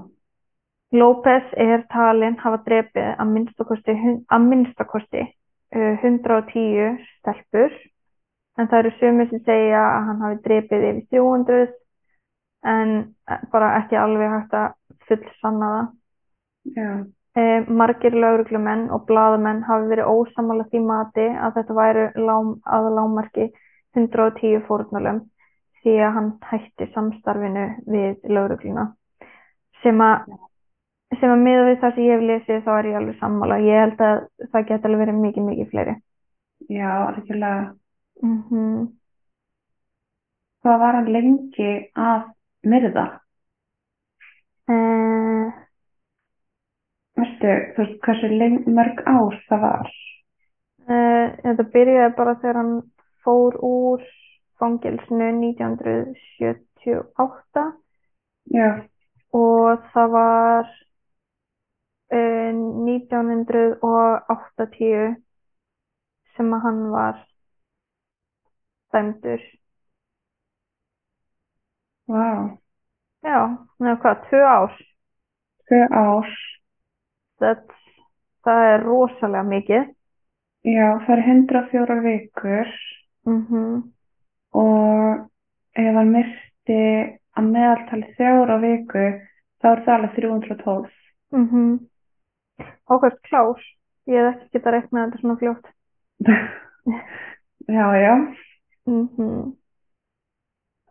López 0.94 1.56
er 1.58 1.88
talinn 1.90 2.36
hafa 2.42 2.60
drepið 2.68 3.16
að 3.18 3.32
minnstakosti, 3.32 3.96
að 4.30 4.50
minnstakosti 4.50 5.24
uh, 5.24 6.04
110 6.04 7.00
stelpur 7.20 7.80
en 8.58 8.70
það 8.70 8.80
eru 8.80 8.92
sumir 9.00 9.30
sem 9.30 9.42
segja 9.48 9.82
að 9.82 10.06
hann 10.10 10.22
hafi 10.26 10.40
drepið 10.46 10.86
yfir 10.90 11.04
300 11.18 11.66
en 12.74 12.94
eh, 13.30 13.44
bara 13.52 13.74
ekki 13.82 14.00
alveg 14.00 14.32
hægt 14.36 14.56
að 14.60 14.70
fullsanna 15.10 15.74
það. 15.74 15.92
Já. 16.78 16.90
Eh, 17.34 17.70
margir 17.82 18.14
lögreglumenn 18.14 18.90
og 18.94 19.08
blaðamenn 19.10 19.64
hafi 19.66 19.90
verið 19.90 20.10
ósamála 20.14 20.68
því 20.70 20.82
mati 20.86 21.28
að 21.34 21.56
þetta 21.58 21.78
væru 21.80 22.08
lám, 22.28 22.52
að 22.64 22.90
lámarki 22.94 23.48
110 23.98 24.62
fórnulöm 24.68 25.24
því 25.82 25.96
að 26.06 26.14
hann 26.18 26.30
hætti 26.50 26.90
samstarfinu 26.94 27.66
við 27.90 28.30
lögregluna 28.30 28.92
sem 29.84 30.02
að 30.06 30.30
sem 31.20 31.30
að 31.34 31.44
miða 31.44 31.66
við 31.68 31.80
það 31.82 31.96
sem 31.96 32.06
ég 32.06 32.14
hef 32.16 32.26
lesið 32.30 32.62
þá 32.66 32.72
er 32.76 32.90
ég 32.90 33.00
alveg 33.00 33.18
sammála. 33.20 33.60
Ég 33.62 33.82
held 33.84 34.02
að 34.02 34.22
það 34.54 34.68
geti 34.70 34.90
alveg 34.90 35.02
verið 35.04 35.20
mikið, 35.22 35.48
mikið 35.50 35.72
fleiri. 35.74 35.96
Já, 36.70 36.90
algjörlega. 37.08 37.60
Mm 38.22 38.88
Hvað 40.64 40.78
var 40.80 40.96
hann 40.96 41.10
lengi 41.12 41.72
að 42.00 42.22
myrða? 42.72 43.02
uh, 44.72 45.48
Veistu, 47.20 47.52
þú 47.76 47.82
veist, 47.84 47.98
hversu 48.06 48.28
leng, 48.32 48.56
mörg 48.78 48.98
ár 49.12 49.36
það 49.50 49.60
var? 49.66 49.88
uh, 50.88 51.28
þetta 51.44 51.64
byrjaði 51.76 52.14
bara 52.20 52.38
þegar 52.42 52.58
hann 52.62 52.74
fór 53.26 53.54
úr 53.68 54.00
fangilsinu 54.62 55.28
1978 55.42 57.66
Já. 58.56 58.70
og 59.34 59.80
það 59.94 60.08
var 60.16 60.66
uh, 62.16 62.52
1980 62.88 65.16
sem 66.38 66.48
að 66.56 66.64
hann 66.70 66.82
var 66.96 67.16
dæmdur. 68.94 69.44
Vá. 72.08 72.26
Já, 73.24 73.40
neða 73.80 74.00
hvað, 74.04 74.24
tvö 74.30 74.42
ár. 74.48 74.80
Tvö 75.68 75.82
ár. 75.92 76.32
That's, 77.42 77.84
það 78.46 78.66
er 78.74 78.88
rosalega 78.88 79.44
mikið. 79.50 79.92
Já, 80.64 80.88
það 81.06 81.14
er 81.18 81.24
104 81.28 82.02
vikur 82.04 82.76
Mm 83.24 83.84
og 84.54 85.30
ef 85.80 85.96
hann 85.98 86.12
myrti 86.14 86.80
að 87.40 87.48
meðaltali 87.50 88.10
þrjára 88.18 88.58
viku 88.62 89.06
þá 89.64 89.68
er 89.72 89.82
það 89.86 89.94
alveg 89.94 90.16
312. 90.18 90.90
mm 91.32 91.46
-hmm. 91.50 91.72
Ákvæmt 92.92 93.22
klár. 93.28 93.60
Ég 94.06 94.20
hef 94.20 94.36
ekki 94.36 94.58
getað 94.58 94.74
reiknað 94.74 95.06
þetta 95.06 95.20
svona 95.20 95.40
fljótt. 95.40 95.66
já, 97.78 97.86
já. 98.06 98.14
-hmm. 98.86 99.54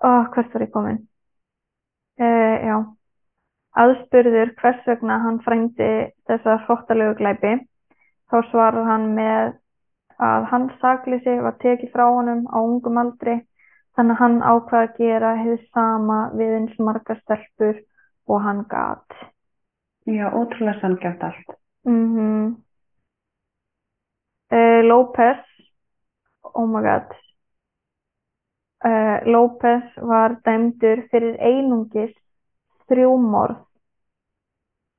Ó, 0.02 0.08
hvert 0.32 0.54
var 0.54 0.62
ég 0.62 0.72
komin? 0.72 1.08
Uh, 2.20 2.56
já. 2.68 2.76
Aðspurður 3.82 4.54
hvers 4.60 4.82
vegna 4.86 5.18
hann 5.24 5.38
frændi 5.44 5.90
þessa 6.28 6.58
hróttalegu 6.66 7.14
glæpi, 7.20 7.52
þá 8.28 8.36
svarar 8.50 8.84
hann 8.84 9.06
með 9.16 9.54
að 10.20 10.44
hans 10.50 10.74
sakleysi 10.80 11.38
var 11.40 11.56
tekið 11.62 11.92
frá 11.94 12.04
honum 12.10 12.44
á 12.52 12.58
ungum 12.60 13.00
aldri, 13.00 13.38
þannig 13.96 14.16
að 14.16 14.22
hann 14.22 14.36
ákvað 14.42 14.82
að 14.82 14.98
gera 14.98 15.32
hið 15.40 15.56
sama 15.72 16.18
við 16.36 16.52
eins 16.58 16.76
margar 16.78 17.20
stelpur 17.22 17.80
og 18.28 18.44
hann 18.44 18.64
gat. 18.68 19.08
Já, 20.06 20.26
ótrúlega 20.34 20.80
sanngjönd 20.80 21.22
allt. 21.22 21.56
Mm 21.88 22.62
uh, 24.52 24.82
López, 24.84 25.40
oh 26.54 26.66
my 26.66 26.82
god, 26.82 27.08
uh, 28.84 29.18
López 29.28 29.84
var 30.12 30.38
dæmdur 30.46 31.04
fyrir 31.12 31.36
einungis 31.40 32.12
þrjú 32.90 33.14
morð 33.22 33.60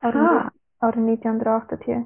árið, 0.03 0.49
árið 0.83 1.09
1980. 1.13 2.03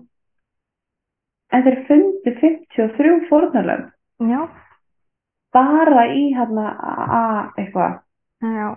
En 1.55 1.63
þeir 1.63 1.77
fundu 1.87 2.33
53 2.41 3.21
fórnarlöf 3.29 3.85
Já, 4.27 4.41
bara 5.55 6.07
í 6.11 6.27
hérna 6.35 6.67
a 6.73 7.21
eitthvað. 7.57 7.99
já, 8.41 8.67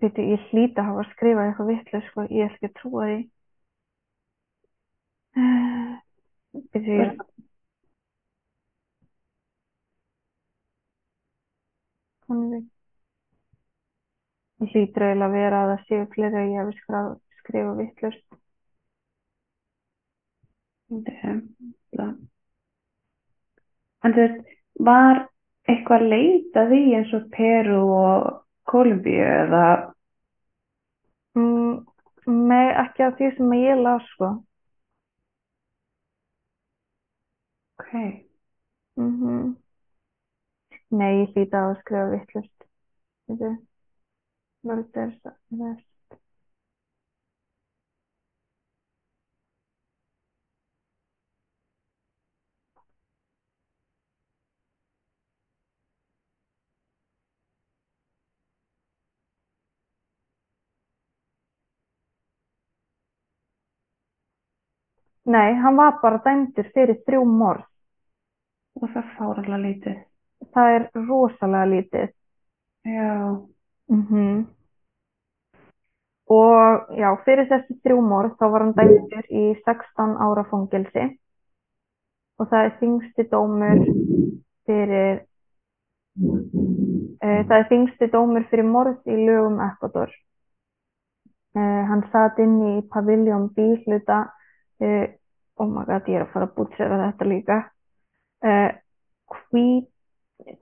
byrju, 0.00 0.24
ég 0.34 0.46
hlýta 0.50 0.82
að 0.82 0.88
hafa 0.90 1.04
skrifað 1.12 1.46
eitthvað 1.50 1.70
vitlega, 1.72 2.04
sko, 2.08 2.24
ég 2.32 2.48
ætla 2.48 2.56
ekki 2.56 2.70
að 2.70 2.78
trúa 2.80 3.08
því. 3.08 3.18
Uh, 5.38 5.92
byrju, 6.74 6.96
ég, 7.04 7.14
Þannig. 12.28 12.64
Ég 14.64 14.70
hlýtur 14.74 15.04
eiginlega 15.06 15.28
að 15.28 15.34
vera 15.38 15.58
að 15.64 15.70
það 15.72 15.82
séu 15.88 16.04
fleiri 16.14 16.38
að 16.42 16.50
ég 16.52 16.60
hef 16.62 16.70
skrifað. 17.40 18.20
Þetta- 20.88 22.08
En 24.06 24.12
þú 24.16 24.22
veist, 24.24 24.40
var 24.88 25.20
eitthvað 25.72 26.04
leitað 26.14 26.74
í 26.78 26.82
eins 26.98 27.12
og 27.18 27.28
Peru 27.36 27.80
og 28.00 28.28
Kólumbíu 28.72 29.22
eða 29.28 29.64
Mm, 31.38 31.84
Nei, 32.48 32.66
ekki 32.82 33.04
af 33.06 33.14
því 33.18 33.30
sem 33.38 33.52
ég 33.58 33.80
las, 33.82 34.04
sko. 34.14 34.28
ok, 37.78 37.92
Mm 38.96 39.56
Nei, 40.96 41.14
ég 41.20 41.32
hlýta 41.36 41.60
að 41.60 41.66
hafa 41.68 41.80
skrifað 41.80 42.12
vitlaust. 42.14 42.66
Þetta 43.28 43.50
mörgders 44.70 45.18
vest. 45.60 46.18
Nei, 65.34 65.54
hann 65.62 65.76
var 65.80 65.98
bara 66.02 66.18
dæmdur 66.26 66.72
fyrir 66.74 66.98
þrjú 67.06 67.24
morð. 67.40 67.66
og 68.80 68.88
það 68.94 69.12
fárala 69.18 69.58
lítið. 69.66 69.98
Það 70.54 70.76
er 70.76 70.86
rosalega 71.08 71.72
lítið. 71.74 72.14
Já, 72.88 73.46
Mm 73.88 74.46
Og 76.28 76.90
já, 76.92 77.08
fyrir 77.24 77.46
þessi 77.48 77.74
þrjú 77.80 78.02
morð 78.04 78.34
þá 78.36 78.44
var 78.52 78.64
hann 78.66 78.74
dæmdur 78.76 79.28
í 79.32 79.44
16 79.64 80.18
ára 80.20 80.42
fangelsi 80.50 81.04
og 82.38 82.50
það 82.50 82.66
er 82.66 82.74
þingsti 82.82 83.24
dómur 83.32 83.80
fyrir 84.68 85.22
uh, 86.20 87.40
það 87.48 87.56
er 87.56 87.66
þingsti 87.72 88.10
dómur 88.12 88.44
fyrir 88.50 88.68
morð 88.68 89.08
í 89.08 89.16
lögum 89.24 89.56
Ecuador. 89.64 90.12
Uh, 91.56 91.82
hann 91.88 92.04
satt 92.12 92.36
inn 92.44 92.58
í 92.60 92.74
paviljón 92.92 93.48
bíhluta 93.56 94.20
uh, 94.28 95.06
oh 95.56 95.70
my 95.70 95.88
god, 95.88 96.12
ég 96.12 96.20
er 96.20 96.26
að 96.26 96.34
fara 96.34 96.50
að 96.50 96.56
bútsera 96.60 97.00
þetta 97.06 97.32
líka 97.32 97.62
uh, 98.44 98.70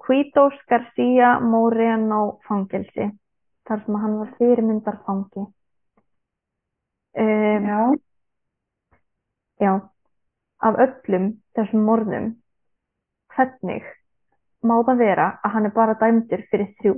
Quitos 0.04 0.54
García 0.70 1.38
Moreno 1.40 2.38
fangelsi 2.48 3.10
þar 3.66 3.82
sem 3.84 3.98
hann 4.02 4.18
var 4.20 4.32
fyrirmyndarfangi. 4.38 5.44
Um, 7.16 7.66
já, 7.66 7.80
já, 9.64 9.72
af 10.60 10.80
öllum 10.84 11.30
þessum 11.56 11.84
morðum, 11.88 12.30
hvernig 13.34 13.84
má 14.62 14.76
það 14.84 15.04
vera 15.04 15.28
að 15.42 15.54
hann 15.56 15.68
er 15.70 15.76
bara 15.76 15.96
dæmdur 16.00 16.44
fyrir 16.50 16.72
þrjú? 16.80 16.96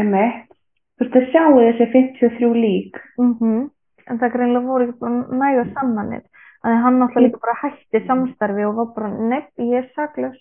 emmitt. 0.00 0.52
Þú 0.96 1.04
veist, 1.04 1.14
þið 1.14 1.26
sjáu 1.32 1.56
þessi 1.60 1.88
53 1.94 2.52
lík. 2.56 3.00
Mm 3.20 3.70
En 4.06 4.20
það 4.20 4.34
greinlega 4.36 4.68
voru 4.70 4.84
ekki 4.86 5.00
bara 5.00 5.38
nægur 5.40 5.70
samanir. 5.74 6.20
Þannig 6.62 6.76
að 6.76 6.84
hann 6.84 6.98
náttúrulega 7.00 7.26
líka 7.26 7.40
bara 7.42 7.54
hætti 7.62 8.00
samstarfi 8.06 8.66
og 8.66 8.76
var 8.76 8.92
bara, 8.94 9.08
nepp, 9.32 9.48
ég 9.58 9.80
er 9.80 9.88
saklaus. 9.96 10.38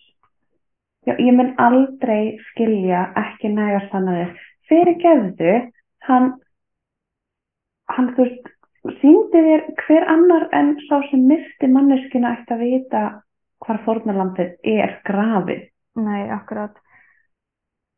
Já, 1.06 1.14
ég 1.22 1.36
mun 1.38 1.54
aldrei 1.62 2.38
skilja 2.50 3.06
ekki 3.22 3.52
nægar 3.54 3.86
sannanir. 3.92 4.32
Fyrir 4.66 4.96
gefðu, 5.04 5.54
hann, 6.08 6.32
hann, 7.94 8.10
þú 8.16 8.26
veist, 8.26 8.50
síndi 9.02 9.44
þér 9.48 9.68
hver 9.84 10.08
annar 10.16 10.48
en 10.58 10.74
sá 10.88 10.98
sem 11.12 11.28
myrti 11.30 11.70
manneskina 11.70 12.34
ætti 12.40 12.56
að 12.56 12.66
vita 12.66 13.04
hvar 13.66 13.82
fórnarlambið 13.86 14.58
er 14.74 14.98
grafið. 15.06 15.70
Nei, 16.02 16.26
akkurat. 16.34 16.74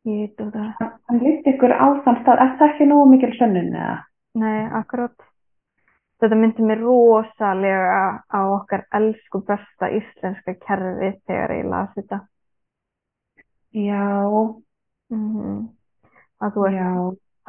Ég 0.08 0.28
veit 0.28 0.44
út 0.44 0.52
það. 0.54 0.70
Hann, 0.78 0.94
hann 1.08 1.24
líkt 1.24 1.50
ykkur 1.52 1.74
á 1.74 1.86
þann 2.04 2.22
stað, 2.22 2.44
er 2.44 2.54
það 2.60 2.70
ekki 2.70 2.92
nógu 2.92 3.10
mikil 3.12 3.34
sönnun 3.40 3.74
eða? 3.74 3.98
Nei, 4.38 4.60
akkurat. 4.78 5.28
Þetta 6.18 6.36
myndi 6.38 6.64
mér 6.66 6.80
rosalega 6.82 8.00
á 8.28 8.40
okkar 8.52 8.84
elsku 8.98 9.40
besta 9.46 9.88
íslenska 9.94 10.54
kerfi 10.64 11.14
þegar 11.28 11.54
ég 11.56 11.68
las 11.72 11.94
þetta. 11.96 12.26
Já, 13.72 13.94
Mm 15.10 15.68
Að 16.44 16.52
þú 16.54 16.62
veist, 16.64 16.76
já, 16.78 16.86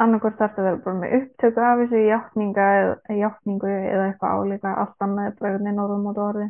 annarkvort 0.04 0.38
þarf 0.42 0.58
að 0.60 0.66
vera 0.68 0.80
bara 0.86 0.98
með 1.02 1.14
upptöku 1.20 1.62
af 1.68 1.80
þessu 1.82 2.02
játninga 2.08 2.68
eða 2.82 3.18
játningu 3.20 3.70
eða 3.74 4.06
eitthvað 4.10 4.34
álíka, 4.40 4.74
allt 4.84 5.06
annað 5.08 5.30
er 5.30 5.36
bara 5.40 5.50
einhvern 5.52 5.68
veginn 5.70 5.84
orðum 5.86 6.08
út 6.14 6.22
orði. 6.26 6.48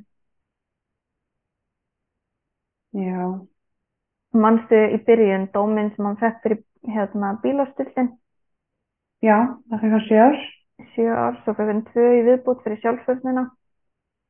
já, 2.93 3.25
Manstu 4.43 4.79
í 4.95 4.99
byrjun 5.07 5.47
dóminn 5.53 5.91
sem 5.95 6.05
hann 6.09 6.17
fekk 6.21 6.41
fyrir 6.43 6.59
hérna 6.95 7.31
bílastillin, 7.43 8.09
já, 9.25 9.35
það 9.69 9.83
fyrir 9.85 10.05
sjö 10.07 10.19
ár. 10.27 10.39
sjö 10.95 11.07
ár, 11.25 11.39
svo 11.43 11.53
fekk 11.59 11.71
hann 11.73 11.85
tvö 11.91 12.09
í 12.19 12.25
viðbútt 12.29 12.63
fyrir 12.65 12.81
sjálfsvörnina, 12.83 13.45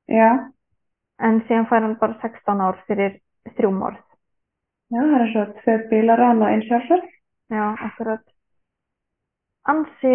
Já, 0.10 0.30
en 1.28 1.41
síðan 1.47 1.67
fær 1.69 1.84
hann 1.86 1.97
bara 2.02 2.17
16 2.23 2.62
ár 2.65 2.80
fyrir 2.88 3.19
þrjú 3.58 3.71
morð. 3.78 4.08
Já, 4.89 4.99
það 5.02 5.21
er 5.21 5.32
svo 5.34 5.45
tvö 5.62 5.75
bílarán 5.91 6.41
og 6.43 6.49
einn 6.52 6.65
sjálfsverð. 6.67 7.08
Já, 7.49 7.63
akkurat. 7.88 8.23
Ansi, 9.69 10.13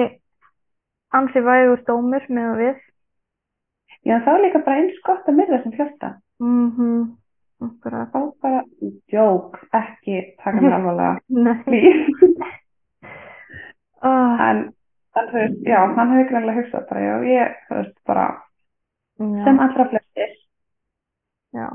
ansi 1.15 1.43
vægur 1.47 1.83
dómur 1.89 2.27
með 2.29 2.51
að 2.53 2.61
við. 2.63 2.81
Já, 4.05 4.19
var 4.27 4.43
líka 4.43 4.61
bara 4.67 4.81
eins 4.83 4.99
gott 5.07 5.29
að 5.31 5.39
myrða 5.39 5.63
sem 5.63 5.73
fjölda. 5.79 6.11
Mhm, 6.43 7.05
akkurat. 7.65 8.11
Það 8.13 8.25
var 8.27 8.33
bara 8.43 8.63
djók, 9.13 9.59
ekki 9.81 10.19
taka 10.43 10.61
mér 10.61 10.77
alvarlega. 10.79 11.21
Nei. 11.29 11.83
Oh, 14.05 14.41
En, 14.51 14.59
en 15.17 15.29
þú 15.31 15.39
veist, 15.39 15.61
já, 15.65 15.79
hann 15.97 16.11
hefur 16.13 16.29
greinlega 16.31 16.59
hugsað 16.61 16.89
bara, 16.91 17.05
já, 17.07 17.15
ég, 17.31 17.55
þú 17.69 17.77
veist, 17.79 17.97
bara 18.11 18.27
já, 19.23 19.45
sem 19.47 19.61
allra 19.65 19.87
flestir. 19.93 20.35
já. 21.55 21.69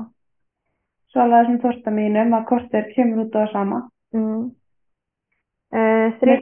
Svo 1.10 1.22
alveg 1.24 1.40
þessum 1.46 1.60
þorsta 1.64 1.90
mínum 1.94 2.34
að 2.38 2.44
kortir 2.50 2.90
kemur 2.94 3.24
út 3.24 3.34
á 3.34 3.38
það 3.42 3.52
sama. 3.52 3.78
Mm. 4.14 4.44
Uh, 5.70 6.06
þrjú, 6.20 6.36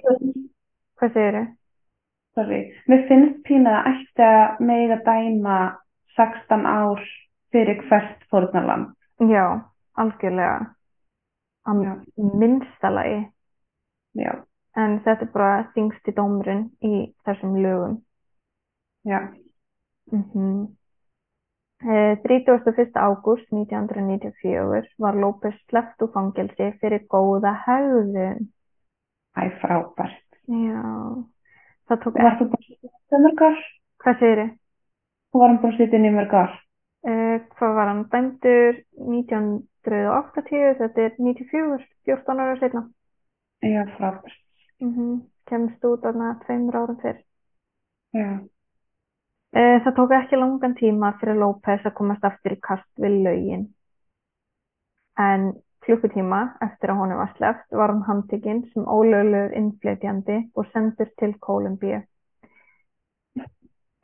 hvað 0.99 1.15
segirðu? 1.17 1.45
Sorry. 2.39 2.59
Mér 2.89 3.07
finnst 3.09 3.41
pína 3.49 3.79
að 3.81 3.89
ætti 3.93 4.27
að 4.29 4.61
dæma 5.09 5.57
16 6.17 6.67
ár 6.69 7.03
fyrir 7.53 7.81
hvert 7.89 8.27
fórnarland. 8.31 8.93
Já, 9.33 9.45
algjörlega. 9.99 10.75
Að 11.69 11.83
Já. 11.85 11.93
minnsta 12.17 12.91
lagi. 12.93 13.19
Já, 14.19 14.33
En 14.79 15.01
þetta 15.03 15.25
er 15.27 15.33
bara 15.33 15.73
þingsti 15.75 16.13
dómurinn 16.15 16.69
í 16.85 17.13
þessum 17.27 17.57
lögum. 17.63 18.03
já, 19.05 19.19
Mm 20.13 20.23
-hmm. 20.33 20.78
31. 21.79 22.91
ágúst 22.95 23.47
1994 23.51 24.95
var 24.97 25.15
López 25.15 25.55
sleppt 25.69 26.03
úr 26.03 26.11
fangelsi 26.11 26.73
fyrir 26.81 27.05
góða 27.07 27.53
hegðun. 27.67 28.49
æ, 29.39 29.43
frábært. 29.63 30.27
Já, 30.51 30.83
það 31.87 32.01
tók 32.03 32.19
Varst 32.19 32.41
þú 32.43 32.49
búin 32.51 32.59
að 32.59 32.67
sitja 32.67 33.19
í 33.19 33.23
mörg 33.23 33.43
ár? 33.47 33.63
Hvað 34.03 34.19
segir 34.19 34.41
þið? 34.43 34.51
Þú 35.31 35.43
varum 35.45 35.61
búin 35.63 35.73
að 35.73 35.79
sitja 35.79 35.99
inn 35.99 36.09
í 36.09 36.15
mörg 36.19 36.35
ár. 36.35 36.53
Uh, 37.07 37.37
hvað 37.55 37.75
var 37.79 37.91
hann 37.93 38.05
dæmdur 38.11 38.83
1980, 38.99 40.77
þetta 40.83 41.07
er 41.07 41.17
94, 41.23 41.89
14 42.11 42.43
ára 42.43 42.59
setna. 42.59 42.87
Já, 43.63 43.83
frábært. 43.95 44.41
Mm 44.83 45.27
Kemst 45.49 45.85
út 45.89 46.03
þarna 46.05 46.35
tveimur 46.43 46.77
árum 46.77 46.99
fyrr. 47.01 47.23
Já, 48.13 48.45
það 49.55 49.95
tók 49.97 50.13
ekki 50.13 50.37
langan 50.37 50.75
tíma 50.77 51.15
fyrir 51.21 51.39
López 51.41 51.87
að 51.87 51.97
komast 51.97 52.25
aftur 52.25 52.55
í 52.57 52.61
kast 52.61 52.91
við 53.01 53.23
lögin. 53.25 53.65
En 55.19 55.51
klukkutíma 55.87 56.43
eftir 56.65 56.93
að 56.93 57.01
honum 57.01 57.23
var 57.23 57.33
sleppt 57.37 57.77
var 57.81 57.93
hann 57.93 58.05
handtekinn 58.07 58.63
sem 58.73 58.85
ólöglegur 58.85 59.57
innflytjandi 59.57 60.39
og 60.55 60.69
sendur 60.73 61.11
til 61.21 61.35
Kólumbíu. 61.41 62.03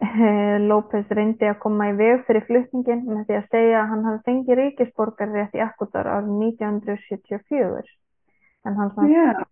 Eh, 0.04 0.57
López 0.61 1.11
reyndi 1.16 1.46
að 1.48 1.61
koma 1.62 1.90
í 1.90 1.96
veg 1.98 2.24
fyrir 2.26 2.44
flutningin 2.48 3.04
með 3.09 3.26
því 3.28 3.37
að 3.38 3.50
segja 3.54 3.83
að 3.83 3.90
hann 3.92 4.07
hafi 4.09 4.22
fengið 4.28 4.59
ríkisborgarrétt 4.61 5.54
í 5.57 5.62
Ekkutar 5.64 6.11
árið 6.16 6.33
1974. 6.48 7.92
En 8.64 8.76
hann, 8.80 8.92
já, 9.12 9.44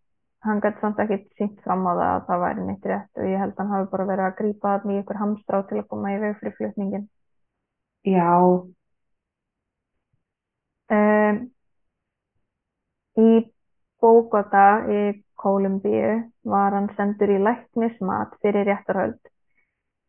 hann 0.42 0.60
gæti 0.62 0.82
samt 0.82 1.00
ekki 1.02 1.18
sínt 1.38 1.58
fram 1.64 1.86
á 1.86 1.92
það 1.92 2.04
að 2.10 2.28
það 2.28 2.44
væri 2.44 2.68
neitt 2.68 2.86
rétt 2.90 3.18
og 3.22 3.30
ég 3.30 3.42
held 3.42 3.56
að 3.56 3.62
hann 3.62 3.74
hafi 3.76 3.90
bara 3.94 4.08
verið 4.10 4.28
að 4.28 4.38
grípa 4.42 4.76
þarna 4.76 4.94
í 4.94 5.00
ykkur 5.02 5.20
hamstrá 5.22 5.64
til 5.68 5.80
að 5.80 5.88
koma 5.94 6.14
í 6.14 6.20
veg 6.22 6.38
fyrir 6.40 6.56
flutningin. 6.58 7.08
já, 8.02 8.30
Um, 10.92 11.36
í 13.16 13.28
Bógota 14.02 14.82
í 14.90 15.02
Kólumbíu 15.38 16.14
var 16.52 16.74
hann 16.76 16.90
sendur 16.98 17.30
í 17.32 17.38
læknismat 17.40 18.34
fyrir 18.42 18.66
réttarhöld. 18.68 19.20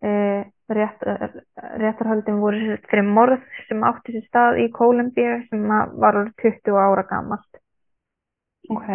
Uh, 0.03 0.43
rétt, 0.75 1.05
réttarhöldin 1.79 2.41
voru 2.43 2.77
fyrir 2.89 3.07
morð 3.07 3.45
sem 3.69 3.85
átti 3.87 4.17
sér 4.17 4.25
stað 4.27 4.59
í 4.65 4.67
Kólumbíu 4.75 5.37
sem 5.47 5.63
var 5.69 6.19
orðið 6.19 6.33
20 6.43 6.81
ára 6.83 7.05
gamalt. 7.11 7.61
ok. 8.73 8.89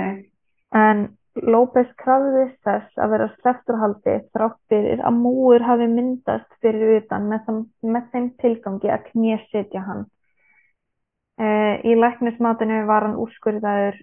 En 0.77 1.07
López 1.37 1.89
krafðist 2.01 2.59
þess 2.67 2.99
að 2.99 3.13
vera 3.15 3.27
slepptur 3.37 3.77
á 3.79 3.83
haldi 3.85 4.15
þrátt 4.35 4.59
fyrir 4.73 5.03
að 5.07 5.19
múur 5.23 5.63
hafi 5.63 5.87
myndast 5.91 6.49
fyrir 6.63 6.97
utan 6.99 7.29
með, 7.31 7.45
þeim, 7.47 7.61
með 7.95 8.07
þeim 8.13 8.31
tilgangi 8.43 8.91
að 8.91 9.05
knésetja 9.13 9.83
hann. 9.87 10.07
Uh, 11.39 11.79
í 11.87 11.95
læknismatinu 11.95 12.81
var 12.89 13.07
hann 13.07 13.19
úrskurðaður 13.23 14.01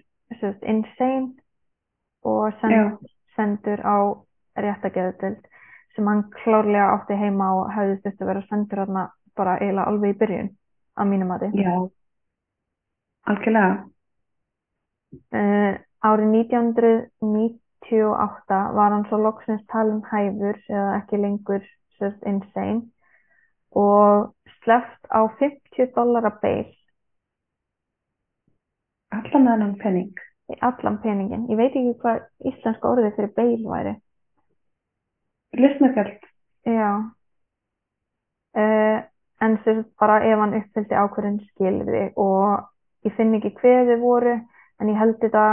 insane 0.64 1.34
og 2.24 2.54
send, 2.62 2.96
sendur 3.36 3.82
á 3.84 3.96
réttageðdeild 4.56 5.44
sem 5.96 6.08
hann 6.08 6.24
klárlega 6.38 6.94
átti 6.94 7.18
heima 7.20 7.50
og 7.58 7.68
hefði 7.74 7.98
þurft 8.04 8.22
að 8.22 8.30
vera 8.32 8.46
sendur 8.48 8.82
þarna 8.82 9.04
bara 9.36 9.58
eiginlega 9.60 9.90
alveg 9.90 10.14
í 10.14 10.18
byrjun 10.22 10.48
að 10.96 11.10
mínum 11.12 11.30
mati. 11.32 11.50
Já, 11.60 11.74
algjörlega. 13.28 13.76
Uh, 15.36 15.76
árið 16.08 16.28
1998 16.40 18.58
var 18.78 18.90
hann 18.94 19.06
svo 19.08 19.18
loksins 19.22 19.64
talin 19.72 20.02
hæfur 20.10 20.56
eða 20.70 20.90
ekki 21.00 21.16
lengur 21.22 21.62
sérst 21.98 22.22
insane 22.30 22.82
og 23.76 24.10
sleppt 24.62 25.02
á 25.12 25.20
50 25.40 25.94
dollara 25.96 26.32
beil 26.42 26.68
Allan 29.16 29.44
með 29.44 29.52
hennan 29.52 29.76
penning. 29.80 30.14
allan 30.60 30.98
peningin. 31.02 31.46
Ég 31.50 31.58
veit 31.58 31.74
ekki 31.74 31.94
hvað 32.02 32.24
íslenska 32.50 32.90
orðið 32.90 33.14
fyrir 33.16 33.32
beil 33.34 33.62
væri. 33.66 33.94
Listnagjöld. 35.56 36.26
Já. 36.66 36.90
Uh, 38.56 38.98
en 39.40 39.56
sérst 39.64 39.88
bara 40.00 40.20
ef 40.24 40.40
hann 40.40 40.56
uppfylgdi 40.58 40.96
ákveðin 40.96 41.40
skilði 41.50 42.04
og 42.16 43.06
ég 43.06 43.16
finn 43.16 43.34
ekki 43.38 43.54
hver 43.60 43.88
þið 43.90 44.04
voru 44.04 44.36
en 44.80 44.92
ég 44.92 45.00
held 45.00 45.18
þetta 45.22 45.46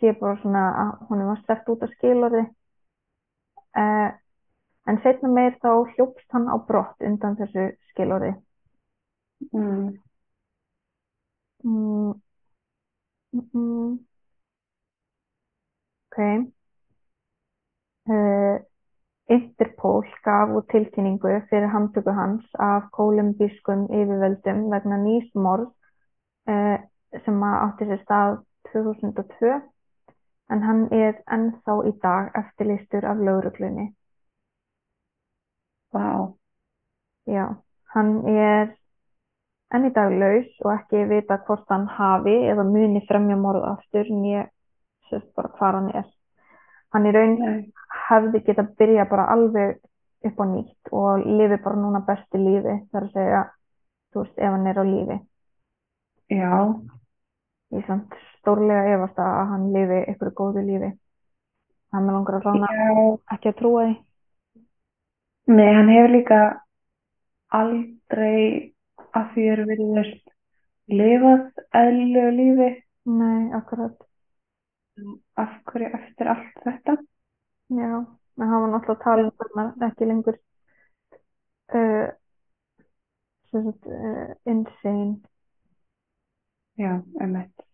sé 0.00 0.12
bara 0.20 0.36
svona 0.42 0.64
að 0.82 0.92
hún 1.08 1.24
var 1.28 1.40
sleppt 1.44 1.70
út 1.74 1.82
af 1.86 1.92
skilorði. 1.96 2.44
Uh, 3.74 4.10
en 4.90 5.00
setna 5.04 5.30
meir 5.36 5.56
þá 5.62 5.70
hljópst 5.94 6.28
hann 6.36 6.48
á 6.50 6.56
brott 6.68 7.02
undan 7.08 7.38
þessu 7.40 7.70
skilorði. 7.92 8.34
Mm. 9.52 9.88
Mm. 11.64 12.12
Mm. 13.32 13.98
Ok. 16.10 16.18
Uh, 18.08 18.60
Interpol 19.32 20.04
gaf 20.24 20.50
út 20.52 20.66
tilkynningu 20.68 21.30
fyrir 21.50 21.70
handtöku 21.72 22.12
hans 22.12 22.44
af 22.60 22.90
kólumbískum 22.92 23.86
yfirvöldum 23.88 24.66
vegna 24.74 24.98
nýs 25.00 25.30
morð 25.46 25.70
uh, 26.52 26.76
sem 27.24 27.46
að 27.48 27.56
átti 27.66 27.88
sér 27.88 28.02
stað 28.02 28.36
2002 28.72 29.54
en 30.50 30.62
hann 30.62 30.86
er 30.92 31.20
ennþá 31.36 31.76
í 31.88 31.92
dag 32.02 32.32
eftirlýstur 32.40 33.06
af 33.10 33.20
lögreglunni. 33.28 33.86
Vá. 35.94 36.34
Já, 37.26 37.46
hann 37.94 38.10
er 38.28 38.74
enn 39.74 39.88
í 39.88 39.92
dag 39.94 40.12
laus 40.20 40.50
og 40.64 40.72
ekki 40.74 41.06
vita 41.10 41.38
hvort 41.46 41.70
hann 41.72 41.86
hafi 41.98 42.34
eða 42.50 42.66
muni 42.68 43.00
fremja 43.08 43.36
morð 43.40 43.64
aftur 43.70 44.10
en 44.10 44.26
ég 44.28 44.50
sérst 45.08 45.30
bara 45.36 45.52
hvar 45.58 45.78
hann 45.80 45.90
er. 46.02 46.06
Hann 46.92 47.08
í 47.08 47.14
raun 47.16 47.34
Nei. 47.40 47.64
hefði 48.08 48.44
getað 48.48 48.74
byrjað 48.78 49.10
bara 49.10 49.28
alveg 49.34 49.80
upp 50.28 50.40
á 50.40 50.44
nýtt 50.50 50.92
og 50.92 51.24
lifi 51.38 51.58
bara 51.64 51.80
núna 51.80 52.04
bestu 52.06 52.40
lífi 52.40 52.76
þar 52.92 53.08
að 53.08 53.16
segja, 53.16 53.42
þú 54.12 54.22
veist, 54.22 54.38
ef 54.38 54.52
hann 54.54 54.66
er 54.70 54.80
á 54.80 54.84
lífi. 54.84 55.18
já, 56.30 56.52
er 57.72 57.86
samt 57.86 58.14
stórlega 58.44 58.94
efast 58.98 59.18
að 59.24 59.40
hann 59.50 59.66
lifi 59.72 60.02
ykkur 60.12 60.34
góðu 60.38 60.64
lífi. 60.68 60.92
Hann 61.94 62.06
með 62.06 62.18
langar 62.18 62.38
að 62.40 62.60
já. 62.60 63.08
ekki 63.34 63.50
að 63.50 63.58
trúa 63.62 63.82
því. 63.88 63.96
Nei, 65.54 65.70
hann 65.76 65.90
hefur 65.92 66.14
líka 66.14 66.38
aldrei 67.54 68.38
að 69.14 69.28
því 69.34 69.44
er 69.52 69.62
virðist 69.68 70.32
lifað 70.90 71.44
eðlilegu 71.80 72.32
lífi 72.38 72.70
Nei, 73.04 73.52
akkurat. 73.52 73.96
af 75.36 75.54
hverju 75.68 75.88
eftir 75.98 76.28
allt 76.30 76.60
þetta. 76.64 76.94
Já, 77.74 77.90
en 78.38 78.48
hann 78.48 78.62
var 78.62 78.70
náttúrulega 78.72 78.94
að 78.94 79.02
tala 79.04 79.24
um 79.26 79.32
þarna 79.42 79.88
ekki 79.88 80.08
lengur 80.08 80.38
uh, 81.74 82.06
sem 83.50 83.66
sagt, 83.66 83.88
uh, 83.90 84.30
insane. 84.46 85.18
Já, 86.78 87.02
emmett. 87.20 87.66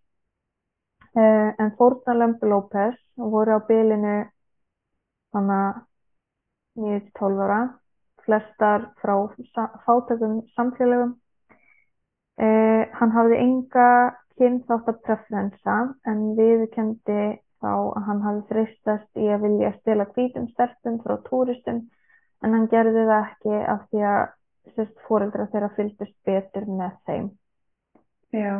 Uh, 1.10 1.50
en 1.58 1.72
fórnarlömb 1.78 2.42
López 2.46 2.94
voru 3.18 3.56
á 3.58 3.60
bilinu 3.66 4.16
þannig 5.34 5.80
9-12 6.78 7.40
ára, 7.46 7.60
flestar 8.22 8.86
frá 9.02 9.16
fátökum 9.84 10.40
samfélögum. 10.54 11.16
Uh, 12.38 12.86
hann 12.94 13.10
hafði 13.16 13.40
enga 13.42 13.88
kynþáttapreferensa 14.38 15.76
en 16.08 16.20
viðurkenndi 16.38 17.22
þá 17.60 17.72
að 17.74 18.04
hann 18.06 18.22
hafði 18.24 18.44
freistast 18.52 19.20
í 19.20 19.26
að 19.28 19.48
vilja 19.48 19.72
stela 19.80 20.06
hvítum 20.14 20.46
stelpum 20.54 21.00
frá 21.04 21.18
túristum 21.26 21.82
en 22.40 22.54
hann 22.56 22.68
gerði 22.72 23.02
það 23.10 23.26
ekki 23.26 23.58
af 23.74 23.82
því 23.90 24.04
að 24.14 24.22
sérst 24.76 25.02
fóreldra 25.08 25.48
þeirra 25.52 25.72
fylgdust 25.76 26.16
betur 26.24 26.68
með 26.70 26.94
þeim. 27.08 27.26
Já, 28.30 28.54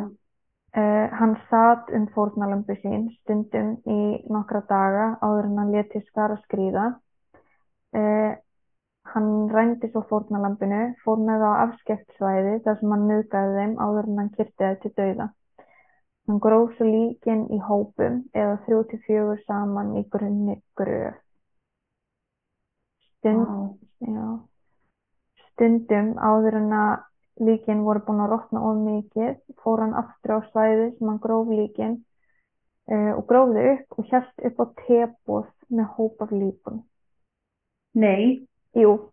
Uh, 0.71 1.09
hann 1.19 1.33
sat 1.49 1.89
um 1.91 2.05
fórnarlömbu 2.15 2.77
sín 2.79 3.09
stundum 3.17 3.73
í 3.91 4.23
nokkra 4.31 4.61
daga 4.69 5.07
áður 5.19 5.49
en 5.49 5.57
hann 5.59 5.73
léti 5.75 5.99
skara 6.05 6.37
skríða. 6.45 6.85
Uh, 7.91 8.37
hann 9.11 9.27
rændi 9.51 9.89
svo 9.91 10.05
fórnarlambinu, 10.07 10.79
fór 11.03 11.19
með 11.27 11.43
á 11.43 11.51
afskekt 11.65 12.15
svæði 12.15 12.61
þar 12.63 12.79
sem 12.79 12.95
hann 12.95 13.03
nöðgæði 13.09 13.57
þeim 13.57 13.75
áður 13.83 14.07
en 14.13 14.21
hann 14.21 14.31
kyrti 14.37 14.63
það 14.63 14.79
til 14.85 14.93
dauða. 15.01 15.27
Hann 16.29 16.39
gróf 16.47 16.73
svo 16.77 16.87
líkin 16.87 17.43
í 17.51 17.59
hópum 17.67 18.23
eða 18.31 18.57
þrjú 18.63 18.81
til 18.93 19.03
fjögur 19.09 19.43
saman 19.43 19.93
í 19.99 20.07
grunni 20.15 20.59
gröf. 20.79 21.19
Stund, 23.19 23.75
já, 24.07 24.27
stundum 25.51 26.13
áður 26.15 26.61
en 26.63 26.75
að 26.79 26.93
líkin 27.39 27.83
voru 27.87 28.03
búin 28.05 28.21
að 28.23 28.31
rotna 28.35 28.61
of 28.69 28.77
mikið, 28.85 29.35
fór 29.63 29.83
hann 29.85 29.93
aftur 30.03 30.37
á 30.37 30.39
svæði 30.51 30.87
sem 30.97 31.07
hann 31.07 31.21
gróf 31.23 31.47
líkin 31.49 31.97
uh, 32.91 33.11
og 33.17 33.25
grófði 33.29 33.67
upp 33.75 33.99
og 33.99 34.11
hjælt 34.11 34.47
upp 34.49 34.63
á 34.63 34.65
tebóð 34.85 35.49
með 35.71 35.91
hóp 35.97 36.21
af 36.27 36.31
líkun. 36.31 36.83
nei, 37.93 38.47
Jú, 38.73 39.11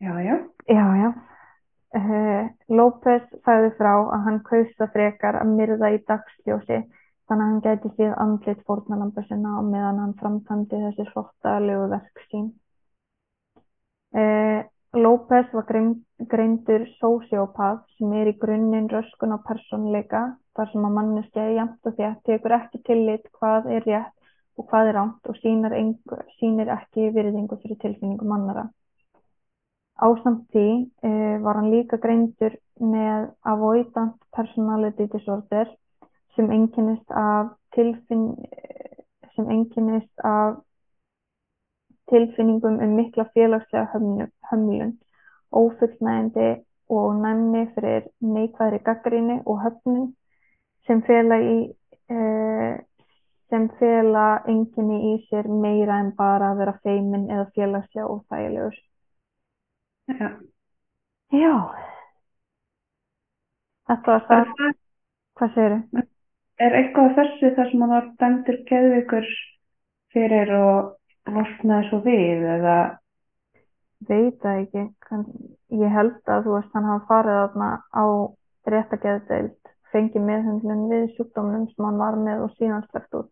já, 0.00 0.20
já, 0.22 0.34
já, 0.68 0.96
já. 1.02 1.08
Uh, 1.94 2.50
López 2.68 3.22
sagði 3.46 3.70
frá 3.78 3.92
að 3.94 4.24
hann 4.26 4.40
kausa 4.48 4.88
frekar 4.94 5.38
að 5.40 5.52
myrða 5.58 5.92
í 5.94 6.00
dagsljósi 6.08 6.78
þannig 7.28 7.44
að 7.44 7.50
hann 7.50 7.60
gæti 7.66 7.90
síð 7.96 8.14
andlit 8.24 8.64
fórnalamba 8.66 9.22
sinna 9.28 9.56
á 9.58 9.62
meðan 9.62 10.00
hann 10.02 10.16
framkvæmdi 10.22 10.80
þessi 10.84 11.06
flottalegu 11.12 11.86
verk 11.94 12.24
sín. 12.30 12.48
Uh, 12.50 12.63
López 14.94 15.48
var 15.52 15.64
grein, 15.66 15.88
greindur 16.30 16.84
sósíópat 17.00 17.82
sem 17.98 18.12
er 18.14 18.28
í 18.30 18.34
grunninn 18.38 18.86
röskun 18.92 19.34
á 19.34 19.38
persónleika 19.42 20.20
þar 20.54 20.70
sem 20.70 20.86
að 20.86 20.94
manneskja 20.98 21.46
jæmt 21.56 21.88
og 21.90 21.96
þétt 21.98 22.20
tekur 22.28 22.54
ekki 22.58 22.80
tillit 22.86 23.26
hvað 23.38 23.66
er 23.74 23.88
rétt 23.88 24.14
og 24.54 24.68
hvað 24.70 24.90
er 24.90 24.96
rámt 24.98 25.26
og 25.26 25.38
sýnir, 25.40 25.74
engu, 25.74 26.18
sýnir 26.38 26.70
ekki 26.76 27.08
virðingu 27.16 27.58
fyrir 27.62 27.80
tilfinningum 27.82 28.34
annara. 28.36 28.68
Ásamt 29.98 30.46
því 30.54 30.68
uh, 31.06 31.36
var 31.42 31.58
hann 31.58 31.72
líka 31.74 31.98
greindur 32.02 32.54
með 32.78 33.28
avoidant 33.50 34.16
personality 34.34 35.08
disorder 35.10 35.70
sem 36.34 36.50
einkennist 36.50 37.10
af 37.10 37.54
sem 37.74 39.50
einkennist 39.50 40.22
af 40.22 40.62
tilfinningum 42.14 42.78
um 42.86 42.94
mikla 43.00 43.26
félagslega 43.34 43.88
hömlu, 43.92 44.26
hömlun, 44.52 44.94
ófullnægjandi 45.52 46.48
og 46.94 47.14
næmni 47.22 47.66
fyrir 47.74 48.08
neikvæðri 48.20 48.80
gaggrinni 48.86 49.40
og 49.46 49.62
höfnun 49.64 50.10
sem 50.86 51.00
fela 51.06 51.38
í 51.40 51.54
uh, 52.12 52.74
sem 53.50 53.68
fela 53.78 54.24
enginni 54.50 54.98
í 55.12 55.14
sér 55.30 55.48
meira 55.48 55.98
en 56.02 56.10
bara 56.18 56.52
að 56.52 56.58
vera 56.62 56.74
feimin 56.84 57.28
eða 57.30 57.46
félagslega 57.56 58.06
óþægilegur. 58.14 58.76
já. 60.08 60.28
Já. 61.32 61.54
Þetta 63.88 64.12
var 64.12 64.26
það. 64.28 64.50
það- 64.58 64.80
Hvað 65.38 65.54
segirðu? 65.54 66.02
er 66.64 66.74
eitthvað 66.78 67.14
þessu 67.16 67.48
þar 67.56 67.70
sem 67.70 67.80
hann 67.82 67.90
var 67.94 68.04
dæmdur 68.20 68.58
geðvikur 68.68 69.24
fyrir 70.14 70.52
og 70.58 70.92
losnaði 71.26 71.88
svo 71.88 72.00
við 72.04 72.44
eða, 72.58 72.78
Veit 74.08 74.40
það 74.42 74.58
ekki. 74.62 74.82
Kann, 75.06 75.24
ég 75.72 75.92
held 75.96 76.16
að 76.28 76.46
þú 76.46 76.56
veist 76.58 76.74
hann 76.76 76.88
hafa 76.90 77.06
farið 77.08 77.38
þarna 77.40 77.68
á 77.96 78.04
réttageðdeild, 78.72 79.70
fengið 79.92 80.26
meðhundlun 80.28 80.82
við 80.90 81.06
sjúkdómnum 81.16 81.68
sem 81.70 81.86
hann 81.88 82.00
var 82.02 82.18
með 82.20 82.44
og 82.46 82.56
síðan 82.58 82.84
sleppt 82.90 83.16
út. 83.20 83.30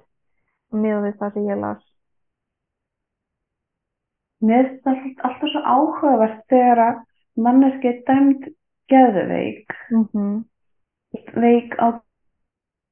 Með 0.72 1.02
við 1.06 1.18
það 1.20 1.34
sem 1.36 1.48
ég 1.50 1.60
las. 1.64 1.82
mér 4.42 4.64
finnst 4.68 4.86
það 4.86 5.26
alltaf 5.28 5.50
svo 5.52 5.60
áhugavert 5.74 6.40
þegar 6.50 6.80
að 6.82 6.96
manneski 7.44 7.88
er 7.92 8.00
dæmd 8.08 8.48
geðveik, 8.90 9.76
Mm 9.90 10.08
-hmm. 10.12 10.32
veik 11.44 11.76
á 11.78 11.86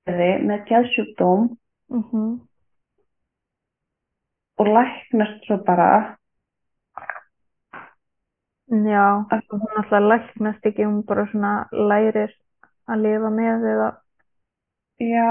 geði 0.07 0.31
með 0.47 0.61
geðsjúkdóm 0.69 1.57
Mm 1.91 2.05
-hmm. 2.11 2.50
Og 4.61 4.71
læknast 4.77 5.47
svo 5.49 5.57
bara. 5.67 5.91
Já, 8.71 9.07
að 9.35 9.41
og 9.51 9.63
hún 9.65 9.79
alltaf 9.81 10.05
læknast 10.13 10.67
ekki, 10.71 10.85
hún 10.87 11.01
bara 11.09 11.25
svona 11.33 11.53
lærir 11.91 12.31
að 12.91 13.03
lifa 13.07 13.31
með 13.35 13.67
eða, 13.73 13.89
Já, 15.01 15.31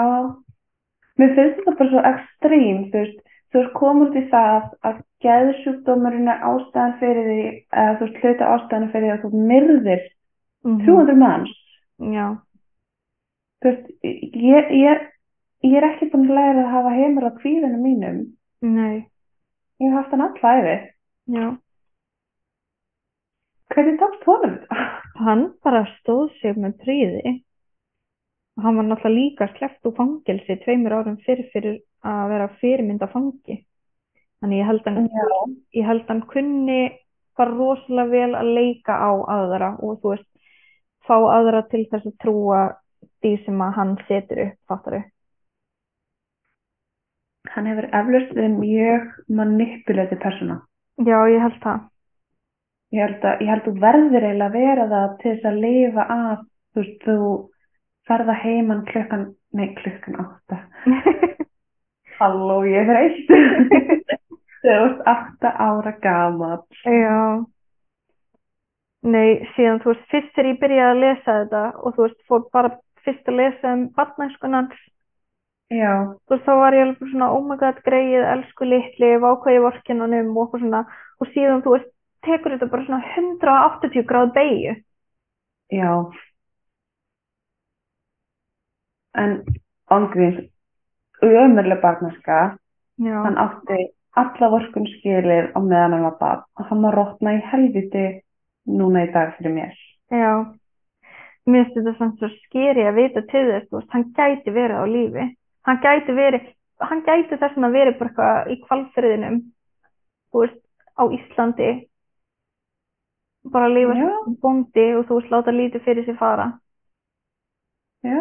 mér 1.20 1.34
finnst 1.38 1.60
þetta 1.62 1.76
bara 1.80 1.90
svo 1.92 2.02
ekstrím, 2.10 2.80
þú 2.92 3.04
veist, 3.04 3.20
þú 3.54 3.60
veist, 3.62 3.74
komur 3.78 4.12
til 4.16 4.24
það 4.32 4.68
að 4.90 5.00
geðsjúkdómurinn 5.26 6.32
er 6.34 6.44
ástæðan 6.52 6.96
fyrir 7.02 7.30
því, 7.30 7.40
eða 7.84 7.96
þú 8.00 8.08
veist, 8.08 8.20
hluta 8.24 8.50
ástæðan 8.56 8.92
fyrir 8.96 9.08
því 9.08 9.14
að 9.16 9.24
þú 9.26 9.44
myrðir 9.52 10.04
mm 10.66 10.80
300 10.86 11.18
manns. 11.24 11.56
já, 12.16 12.28
Þú 13.62 13.72
veist, 13.72 13.88
ég, 14.04 14.70
ég, 14.84 15.08
ég 15.70 15.78
er 15.80 15.88
ekki 15.92 16.10
búin 16.14 16.28
að 16.30 16.36
læra 16.40 16.66
að 16.66 16.74
hafa 16.76 16.96
heimur 16.98 17.30
á 17.30 17.32
kvíðinu 17.40 17.80
mínum. 17.84 18.20
nei, 18.62 19.08
Ég 19.80 19.90
hef 19.90 19.98
haft 19.98 20.12
hann 20.16 20.26
alla 20.28 20.54
æfi. 20.60 20.78
já. 21.36 21.46
Hvernig 23.70 24.00
tókst 24.00 24.26
honum 24.26 24.58
þetta? 24.58 24.88
Hann 25.26 25.46
bara 25.64 25.86
stóð 26.00 26.32
sig 26.42 26.58
með 26.58 26.80
príði 26.84 27.40
hann 28.64 28.76
var 28.76 28.84
náttúrulega 28.88 29.16
líka 29.16 29.48
sleppt 29.58 29.88
úr 29.88 29.96
fangelsi 29.98 30.58
tveimur 30.64 30.96
árum 30.96 31.18
fyrir 31.26 31.50
fyrir 31.54 31.78
að 32.06 32.32
vera 32.34 32.48
fyrirmynda 32.62 33.08
fangi. 33.14 33.60
Þannig 34.40 34.62
ég 34.62 34.70
held 34.70 34.88
hann, 34.88 35.08
ég 35.76 35.88
held 35.88 36.06
hann 36.08 36.26
kunni 36.32 36.80
bara 37.40 37.56
rosalega 37.56 38.12
vel 38.12 38.36
að 38.40 38.52
leika 38.58 38.96
á 38.96 39.12
aðra 39.36 39.72
og 39.80 40.00
þú 40.02 40.14
veist, 40.16 40.28
fá 41.08 41.16
aðra 41.20 41.64
til 41.72 41.86
þess 41.92 42.10
að 42.12 42.18
trúa 42.24 42.62
því 43.24 43.34
sem 43.46 43.64
að 43.64 43.76
hann 43.80 43.96
setur 44.08 44.44
upp, 44.48 44.60
fattar 44.68 44.98
þau? 45.00 45.08
Hann 47.54 47.70
hefur 47.70 47.88
eflaust 47.90 48.34
verið 48.38 48.58
mjög 48.60 49.08
manipulati 49.40 50.18
persóna. 50.22 50.60
Já, 51.06 51.18
ég 51.32 51.42
held 51.44 51.58
það. 51.64 51.86
Ég 52.94 53.06
held 53.06 53.26
að, 53.30 53.42
ég 53.44 53.52
held 53.54 53.62
að 53.62 53.68
þú 53.68 53.74
verður 53.84 54.26
eiginlega 54.26 54.50
að 54.50 54.58
vera 54.58 54.88
það 54.94 55.16
til 55.22 55.32
þess 55.32 55.50
að 55.50 55.60
lifa 55.66 56.06
af, 56.16 56.40
þú 56.74 56.84
veist, 56.84 57.06
þú 57.06 57.18
ferða 58.10 58.36
heiman 58.44 58.82
klukkan, 58.90 59.26
nei, 59.54 59.68
klukkan 59.78 60.20
átta. 60.24 60.62
Halló, 62.20 62.60
ég 62.68 62.90
er 62.90 63.02
eitt. 63.06 63.30
Þú 64.60 64.74
ert 64.76 65.06
átta 65.08 65.54
ára 65.56 65.94
gamall. 66.04 66.66
Já. 66.84 67.46
Nei, 69.08 69.40
síðan 69.56 69.80
þú 69.80 69.94
veist, 69.94 70.08
fyrst 70.12 70.34
þegar 70.36 70.50
ég 70.50 70.58
byrjaði 70.60 70.90
að 70.90 71.04
lesa 71.06 71.36
þetta 71.38 71.62
og 71.80 71.94
þú 71.96 72.04
veist, 72.04 72.18
fór 72.28 72.42
bara 72.58 72.74
fyrst 73.06 73.32
að 73.32 73.40
lesa 73.40 73.76
um 73.78 73.86
barnæskunans, 73.96 74.82
Já, 75.70 75.92
þú 76.26 76.34
veist, 76.34 76.46
þá 76.48 76.54
var 76.58 76.74
ég 76.74 76.84
alveg 76.88 77.12
svona, 77.12 77.28
oh 77.36 77.44
my 77.46 77.56
god, 77.62 77.80
greið, 77.86 78.24
elsku 78.34 78.66
litli, 78.66 79.10
vákvæði 79.22 79.60
vorkinunum 79.68 80.32
og 80.34 80.48
okkur 80.48 80.64
svona, 80.64 80.80
og 81.22 81.30
síðan 81.36 81.62
þú 81.66 81.76
veist, 81.76 81.92
tekur 82.26 82.56
þetta 82.56 82.70
bara 82.72 82.86
svona 82.88 83.02
180 83.16 84.06
gráð 84.10 84.32
beigju. 84.38 84.74
já. 85.72 85.92
En 89.14 89.44
ángríns, 89.90 90.40
ömurlega 91.22 91.82
barnaska, 91.82 92.58
Já, 92.98 93.16
hann 93.24 93.38
átti 93.38 93.78
alla 94.18 94.50
vorkun 94.50 94.88
skilið 94.88 95.52
á 95.54 95.60
meðan 95.62 95.94
hann 95.94 96.04
var 96.08 96.18
barn. 96.20 96.44
Hann 96.70 96.82
var 96.84 96.96
rótna 96.98 97.34
í 97.38 97.42
helviti 97.52 98.06
núna 98.66 99.06
í 99.06 99.12
dag 99.14 99.36
fyrir 99.38 99.54
mér. 99.54 99.74
já. 100.12 100.34
Mér 101.46 101.66
finnst 101.66 101.78
þetta 101.78 101.94
samt 101.98 102.20
svo 102.20 102.30
skeri 102.46 102.84
að 102.86 102.98
vita 103.00 103.22
til 103.32 103.46
þess, 103.52 103.70
þú 103.70 103.78
veist, 103.80 103.94
hann 103.94 104.10
gæti 104.18 104.52
verið 104.54 104.82
á 104.82 104.86
lífi. 104.90 105.26
Hann 105.70 105.82
gæti 105.84 106.16
verið, 106.18 106.50
hann 106.82 107.04
gæti 107.06 107.38
þess 107.38 107.58
að 107.62 107.76
verið 107.78 107.98
bara 108.00 108.10
eitthvað 108.10 108.52
í 108.54 108.60
kvalfyrðinum, 108.66 109.40
þú 110.34 110.44
veist, 110.44 110.62
á 110.98 111.04
Íslandi. 111.20 111.70
Bara 113.54 113.70
að 113.70 113.76
lifa 113.78 113.98
sem 114.00 114.38
bóndi 114.42 114.88
og 114.98 115.06
þú 115.08 115.20
veist, 115.20 115.32
láta 115.34 115.54
lítið 115.54 115.86
fyrir 115.86 116.08
sér 116.10 116.18
fara. 116.20 116.48
Já, 118.04 118.18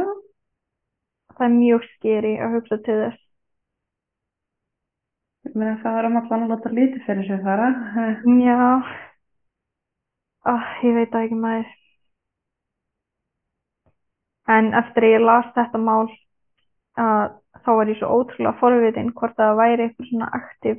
Það 1.38 1.46
er 1.46 1.52
mjög 1.54 1.84
skeri 1.94 2.30
að 2.42 2.54
hugsa 2.56 2.76
til 2.82 2.94
þess. 3.00 3.18
ég 5.46 5.52
meina 5.60 5.74
það 5.82 5.94
var 5.96 6.06
um 6.08 6.16
allan 6.20 6.44
að 6.46 6.50
láta 6.52 6.70
lítið 6.78 7.04
fyrir 7.06 7.26
sig 7.28 7.44
fara. 7.44 7.68
Já. 8.48 8.56
Ah, 10.52 10.64
ég 10.82 10.96
veit 10.98 11.12
það 11.12 11.26
ekki 11.28 11.38
maður. 11.44 11.70
En 14.56 14.72
eftir 14.80 15.06
að 15.06 15.14
ég 15.14 15.24
las 15.28 15.52
þetta 15.54 15.78
mál 15.86 16.10
að 16.98 17.24
þá 17.64 17.70
var 17.80 17.90
ég 17.90 17.98
svo 18.00 18.12
ótrúlega 18.20 18.60
forvitin 18.60 19.12
hvort 19.16 19.36
það 19.38 19.58
væri 19.62 19.86
eitthvað 19.86 20.10
svona 20.10 20.30
aktiv, 20.38 20.78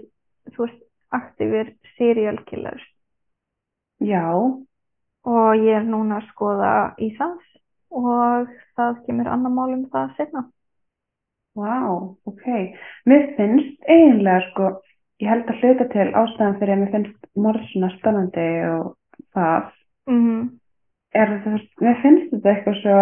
þú 0.53 0.65
veist, 0.65 0.81
aktífir 1.19 1.75
serial 1.97 2.39
killers. 2.49 2.85
Já, 3.99 4.25
Og 5.27 5.59
ég 5.59 5.75
er 5.75 5.83
núna 5.83 6.21
að 6.21 6.29
skoða 6.31 6.73
Íslands 7.03 7.47
og 7.91 8.51
það 8.79 9.01
kemur 9.05 9.27
annar 9.27 9.51
mál 9.51 9.73
um 9.73 9.81
það 9.91 10.13
setna. 10.17 10.45
vá, 11.59 11.75
ok. 12.29 12.45
Mér 13.05 13.25
finnst 13.35 13.83
eiginlega 13.83 14.45
sko, 14.47 14.69
ég 15.19 15.29
held 15.29 15.49
að 15.51 15.59
hluta 15.59 15.87
til 15.91 16.07
ástæðan 16.21 16.55
fyrir 16.61 16.73
að 16.75 16.81
mér 16.83 16.93
finnst 16.93 17.27
morð 17.35 17.65
svona 17.73 17.91
spennandi 17.97 18.47
og 18.69 18.95
það 19.35 19.75
Mm 20.09 20.59
er 21.13 21.31
það, 21.43 21.61
mér 21.81 22.01
finnst 22.03 22.33
þetta 22.33 22.51
eitthvað 22.51 22.75
svo 22.79 22.97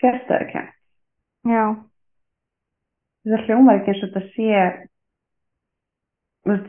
fjärstæðukent. 0.00 0.70
Já, 1.44 1.64
Það 3.24 3.44
hljómar 3.46 3.78
ekki 3.80 3.92
eins 3.92 4.02
og 4.04 4.10
þetta 4.14 4.22
sé, 4.34 4.62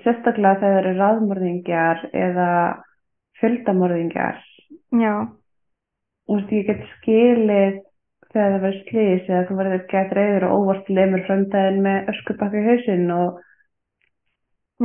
sérstaklega 0.04 0.60
þegar 0.62 0.76
það 0.76 0.78
eru 0.82 0.94
raðmörðingjar 1.00 2.04
eða 2.26 2.50
fjöldamörðingjar. 3.42 4.38
já, 4.92 5.14
Þú 6.26 6.36
veist, 6.38 6.54
ég 6.58 6.68
get 6.70 6.86
skilið 6.94 7.76
þegar 8.32 8.54
það 8.54 8.62
verður 8.66 8.80
slís 8.90 9.28
eða 9.32 9.44
þú 9.50 9.58
verður 9.60 9.84
gett 9.92 10.16
reyður 10.18 10.46
og 10.50 10.56
óvart 10.62 10.90
lemur 10.98 11.26
framdæðin 11.28 11.82
með 11.88 12.10
öskubakka 12.14 12.62
í 12.62 12.66
hausinn 12.70 13.12
og 13.18 13.42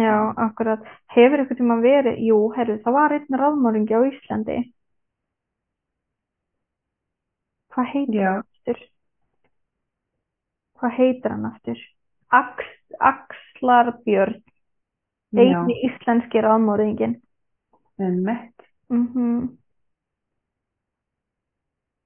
já, 0.03 0.13
akkurat. 0.47 0.85
Hefur 1.15 1.43
eitthvað 1.43 1.63
tíma 1.63 1.79
verið, 1.87 2.21
jú, 2.31 2.41
herru, 2.59 2.79
það 2.85 2.99
var 2.99 3.17
einn 3.17 3.41
ráðmóringi 3.43 3.95
á 3.99 4.01
Íslandi. 4.11 4.59
Hvað 7.75 7.87
heitir 7.95 8.27
aftur? 8.35 8.60
Hvað 10.81 10.95
heitir 10.97 11.31
hann 11.35 11.45
aftur? 11.51 11.81
Ax, 12.33 12.65
Axlar 13.01 13.91
Björn, 14.07 14.39
já, 15.33 15.43
eini 15.43 15.75
íslenski 15.89 16.41
ráðmóringin. 16.45 17.19
en 18.01 18.23
mett. 18.25 18.55
Mm 18.91 19.49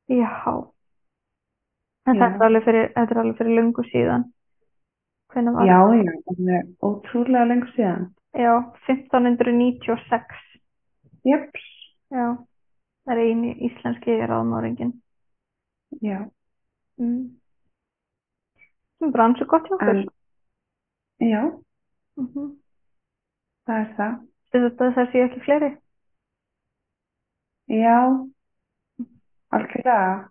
Já. 0.09 0.72
En 2.07 2.16
Já. 2.16 2.20
þetta 2.20 2.37
er 2.37 2.47
alveg 2.49 2.64
fyrir, 2.66 2.89
þetta 2.95 3.14
er 3.14 3.20
alveg 3.22 3.37
fyrir 3.39 3.55
löngu 3.57 3.85
síðan. 3.89 4.25
Hvenær 5.33 5.55
var 5.57 5.66
Já, 5.66 5.79
já, 5.97 6.12
alveg 6.33 6.75
ótrúlega 6.85 7.47
lengur 7.49 7.70
síðan. 7.77 8.11
Já, 8.35 8.53
1596. 8.89 10.43
Jeps, 11.25 11.62
Já, 12.12 12.27
það 13.07 13.14
er 13.14 13.22
eini 13.22 13.55
íslenski 13.70 14.18
ráðmóringin. 14.29 14.93
já, 16.03 16.29
Mm. 16.99 17.41
Sem 19.05 19.13
bara 19.13 19.25
ansi 19.29 19.45
gott 19.45 19.67
hjá 19.69 19.77
en 19.85 19.99
já, 21.21 21.43
Mm 22.17 22.27
-hmm. 22.27 22.51
það 23.67 23.81
er 23.81 23.89
það. 23.97 24.13
Þetta 24.53 25.07
sé 25.13 25.23
ekki 25.25 25.41
fleiri. 25.41 25.71
Já, 27.69 27.99
algjörlega. 29.51 30.31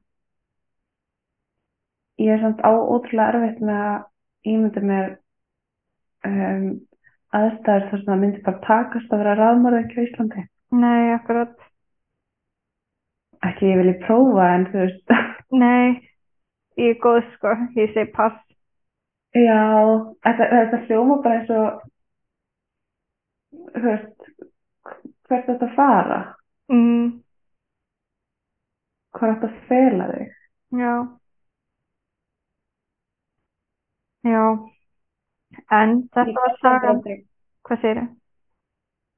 Ég 2.17 2.30
er 2.34 2.39
samt 2.39 2.61
á 2.65 2.71
ótrúlega 2.71 3.34
erfitt 3.34 3.59
með 3.61 3.82
að 3.89 4.05
ímynda 4.51 4.82
mér 4.82 5.09
um, 6.26 6.65
aðstæður 7.30 7.89
þar 7.89 7.99
sem 7.99 8.07
það 8.07 8.19
myndi 8.21 8.41
bara 8.47 8.65
takast 8.67 9.13
að 9.13 9.21
vera 9.24 9.36
raðmörðingi 9.36 9.99
á 9.99 10.05
Íslandi. 10.07 10.47
Nei, 10.71 11.13
akkurat. 11.13 11.57
Ekki 13.43 13.69
ég 13.69 13.78
vilji 13.78 13.99
prófa 14.07 14.49
en 14.55 14.65
þú 14.71 14.78
veist, 14.86 15.07
Nei, 15.63 16.09
ég 16.78 16.95
er 16.95 16.99
góð 17.05 17.21
sko. 17.36 17.53
Ég 17.76 17.93
segi 17.93 18.11
pass. 18.17 18.52
Já, 19.34 19.59
þetta, 20.25 20.79
hljóma 20.88 21.17
bara 21.23 21.39
eins 21.39 21.49
og, 21.57 21.81
veist, 23.84 24.29
hvert 25.29 25.47
þetta 25.49 25.69
fara, 25.75 26.21
Mm. 26.71 27.19
hvað 29.13 29.34
þetta 29.34 29.49
fela 29.67 30.05
þig. 30.13 30.29
Já. 30.79 30.93
Já. 34.23 34.43
En 35.71 35.91
þetta 36.15 36.29
Ég 36.31 36.38
var 36.39 36.55
sagan. 36.61 37.01
Hvað 37.67 37.81
segir 37.81 37.99
þau? 37.99 38.07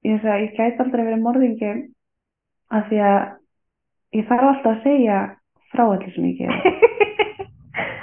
Ég 0.06 0.22
sagði, 0.22 0.42
ég 0.48 0.58
gæti 0.58 0.84
aldrei 0.84 1.06
verið 1.06 1.22
morðingi 1.24 1.70
af 2.76 2.90
því 2.90 3.00
að 3.10 3.20
ég 4.20 4.28
þarf 4.30 4.50
alltaf 4.50 4.72
að 4.74 4.84
segja 4.84 5.20
frá 5.72 5.84
öllu 5.94 6.12
sem 6.16 6.28
ég 6.32 6.38
gerir. 6.42 6.62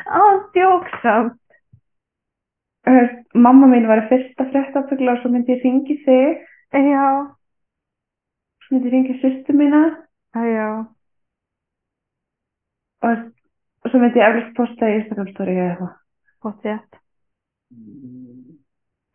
Á, 0.07 0.23
djóksamt. 0.57 1.42
Veist, 2.87 3.19
Mamma 3.35 3.67
mín 3.71 3.87
var 3.89 4.03
í 4.03 4.09
fyrsta 4.11 4.45
fréttatökla 4.51 5.15
og 5.15 5.21
svo 5.23 5.31
myndi 5.33 5.55
ég 5.55 5.63
ringi 5.65 5.95
þig, 6.05 6.41
Já. 6.75 7.05
svo 8.65 8.75
myndi 8.75 8.89
ég 8.91 8.95
ringi 8.97 9.15
sýstu 9.23 9.55
mína 9.57 9.83
Já. 10.35 10.67
og, 13.07 13.23
og 13.85 13.91
svo 13.93 14.01
myndi 14.03 14.21
ég 14.23 14.27
eflust 14.29 14.57
posta 14.59 14.91
í 14.91 14.97
Instagram 14.99 15.31
story 15.35 15.55
eða 15.59 15.69
eitthvað. 15.71 15.95
Pottjett. 16.43 16.99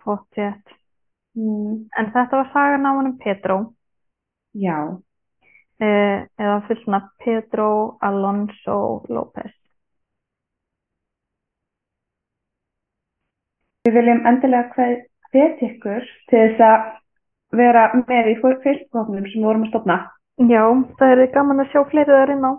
Pottjett. 0.04 0.76
Mm, 1.38 1.74
En 2.00 2.12
þetta 2.16 2.40
var 2.40 2.50
sagan 2.54 2.88
á 2.88 2.92
honum 2.96 3.18
Pedro. 3.20 3.74
já, 4.56 4.78
Eh, 5.80 6.26
eða 6.42 6.62
fullt 6.68 6.88
nafn 6.90 7.10
Pedro 7.22 7.98
Alonso 8.02 9.04
López. 9.14 9.52
Við 13.88 13.98
viljum 14.02 14.24
endilega 14.28 14.88
hvetja 15.32 15.68
ykkur 15.72 16.08
til 16.30 16.40
þess 16.44 16.64
að 16.68 16.88
vera 17.58 17.88
með 17.96 18.32
í 18.34 18.38
Facebook-hóknum 18.44 19.28
sem 19.32 19.40
við 19.40 19.48
vorum 19.48 19.64
að 19.68 19.72
stopna. 19.72 19.98
Já, 20.38 20.64
það 21.00 21.14
er 21.14 21.32
gaman 21.34 21.64
að 21.64 21.72
sjá 21.72 21.84
fleiri 21.90 22.14
þar 22.14 22.34
inn 22.36 22.46
á. 22.46 22.52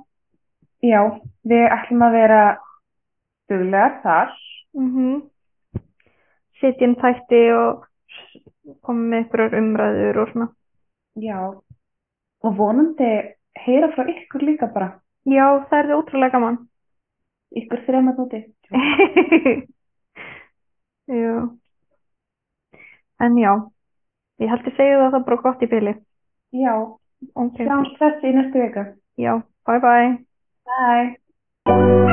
Já, 0.89 1.01
við 1.51 1.65
ætlum 1.75 2.05
að 2.07 2.17
vera 2.17 2.41
duglegar 3.51 3.99
þar. 4.05 4.33
Mm 4.79 5.21
Setja 6.59 6.89
inn 6.89 6.97
þætti 6.99 7.39
og 7.55 7.85
koma 8.83 9.05
með 9.13 9.21
einhverjar 9.21 9.53
umræður 9.61 10.17
og 10.25 10.33
svona. 10.33 10.49
Já, 11.23 11.39
og 12.43 12.57
vonandi 12.59 13.11
heyra 13.63 13.93
frá 13.95 14.09
ykkur 14.11 14.43
líka 14.43 14.67
bara, 14.75 14.97
Já, 15.23 15.47
það 15.71 15.79
er 15.79 15.95
ótrúlega 15.95 16.35
gaman. 16.35 16.59
ykkur 17.55 17.85
þrema 17.87 18.17
tóti. 18.19 18.43
já. 21.09 21.49
En 23.21 23.37
já, 23.39 23.53
ég 24.43 24.51
held 24.53 24.69
að 24.71 24.77
segja 24.79 24.99
það 25.03 25.15
það 25.17 25.25
bara 25.29 25.43
gott 25.47 25.65
í 25.67 25.71
byli. 25.75 25.95
Já, 26.65 26.75
Ok, 27.35 27.57
sjáumst 27.61 27.99
þessi 28.03 28.31
í 28.31 28.37
næstu 28.37 28.63
viku. 28.63 28.85
já, 29.19 29.33
bye 29.67 29.81
bye. 29.83 30.13
Bye. 30.69 32.08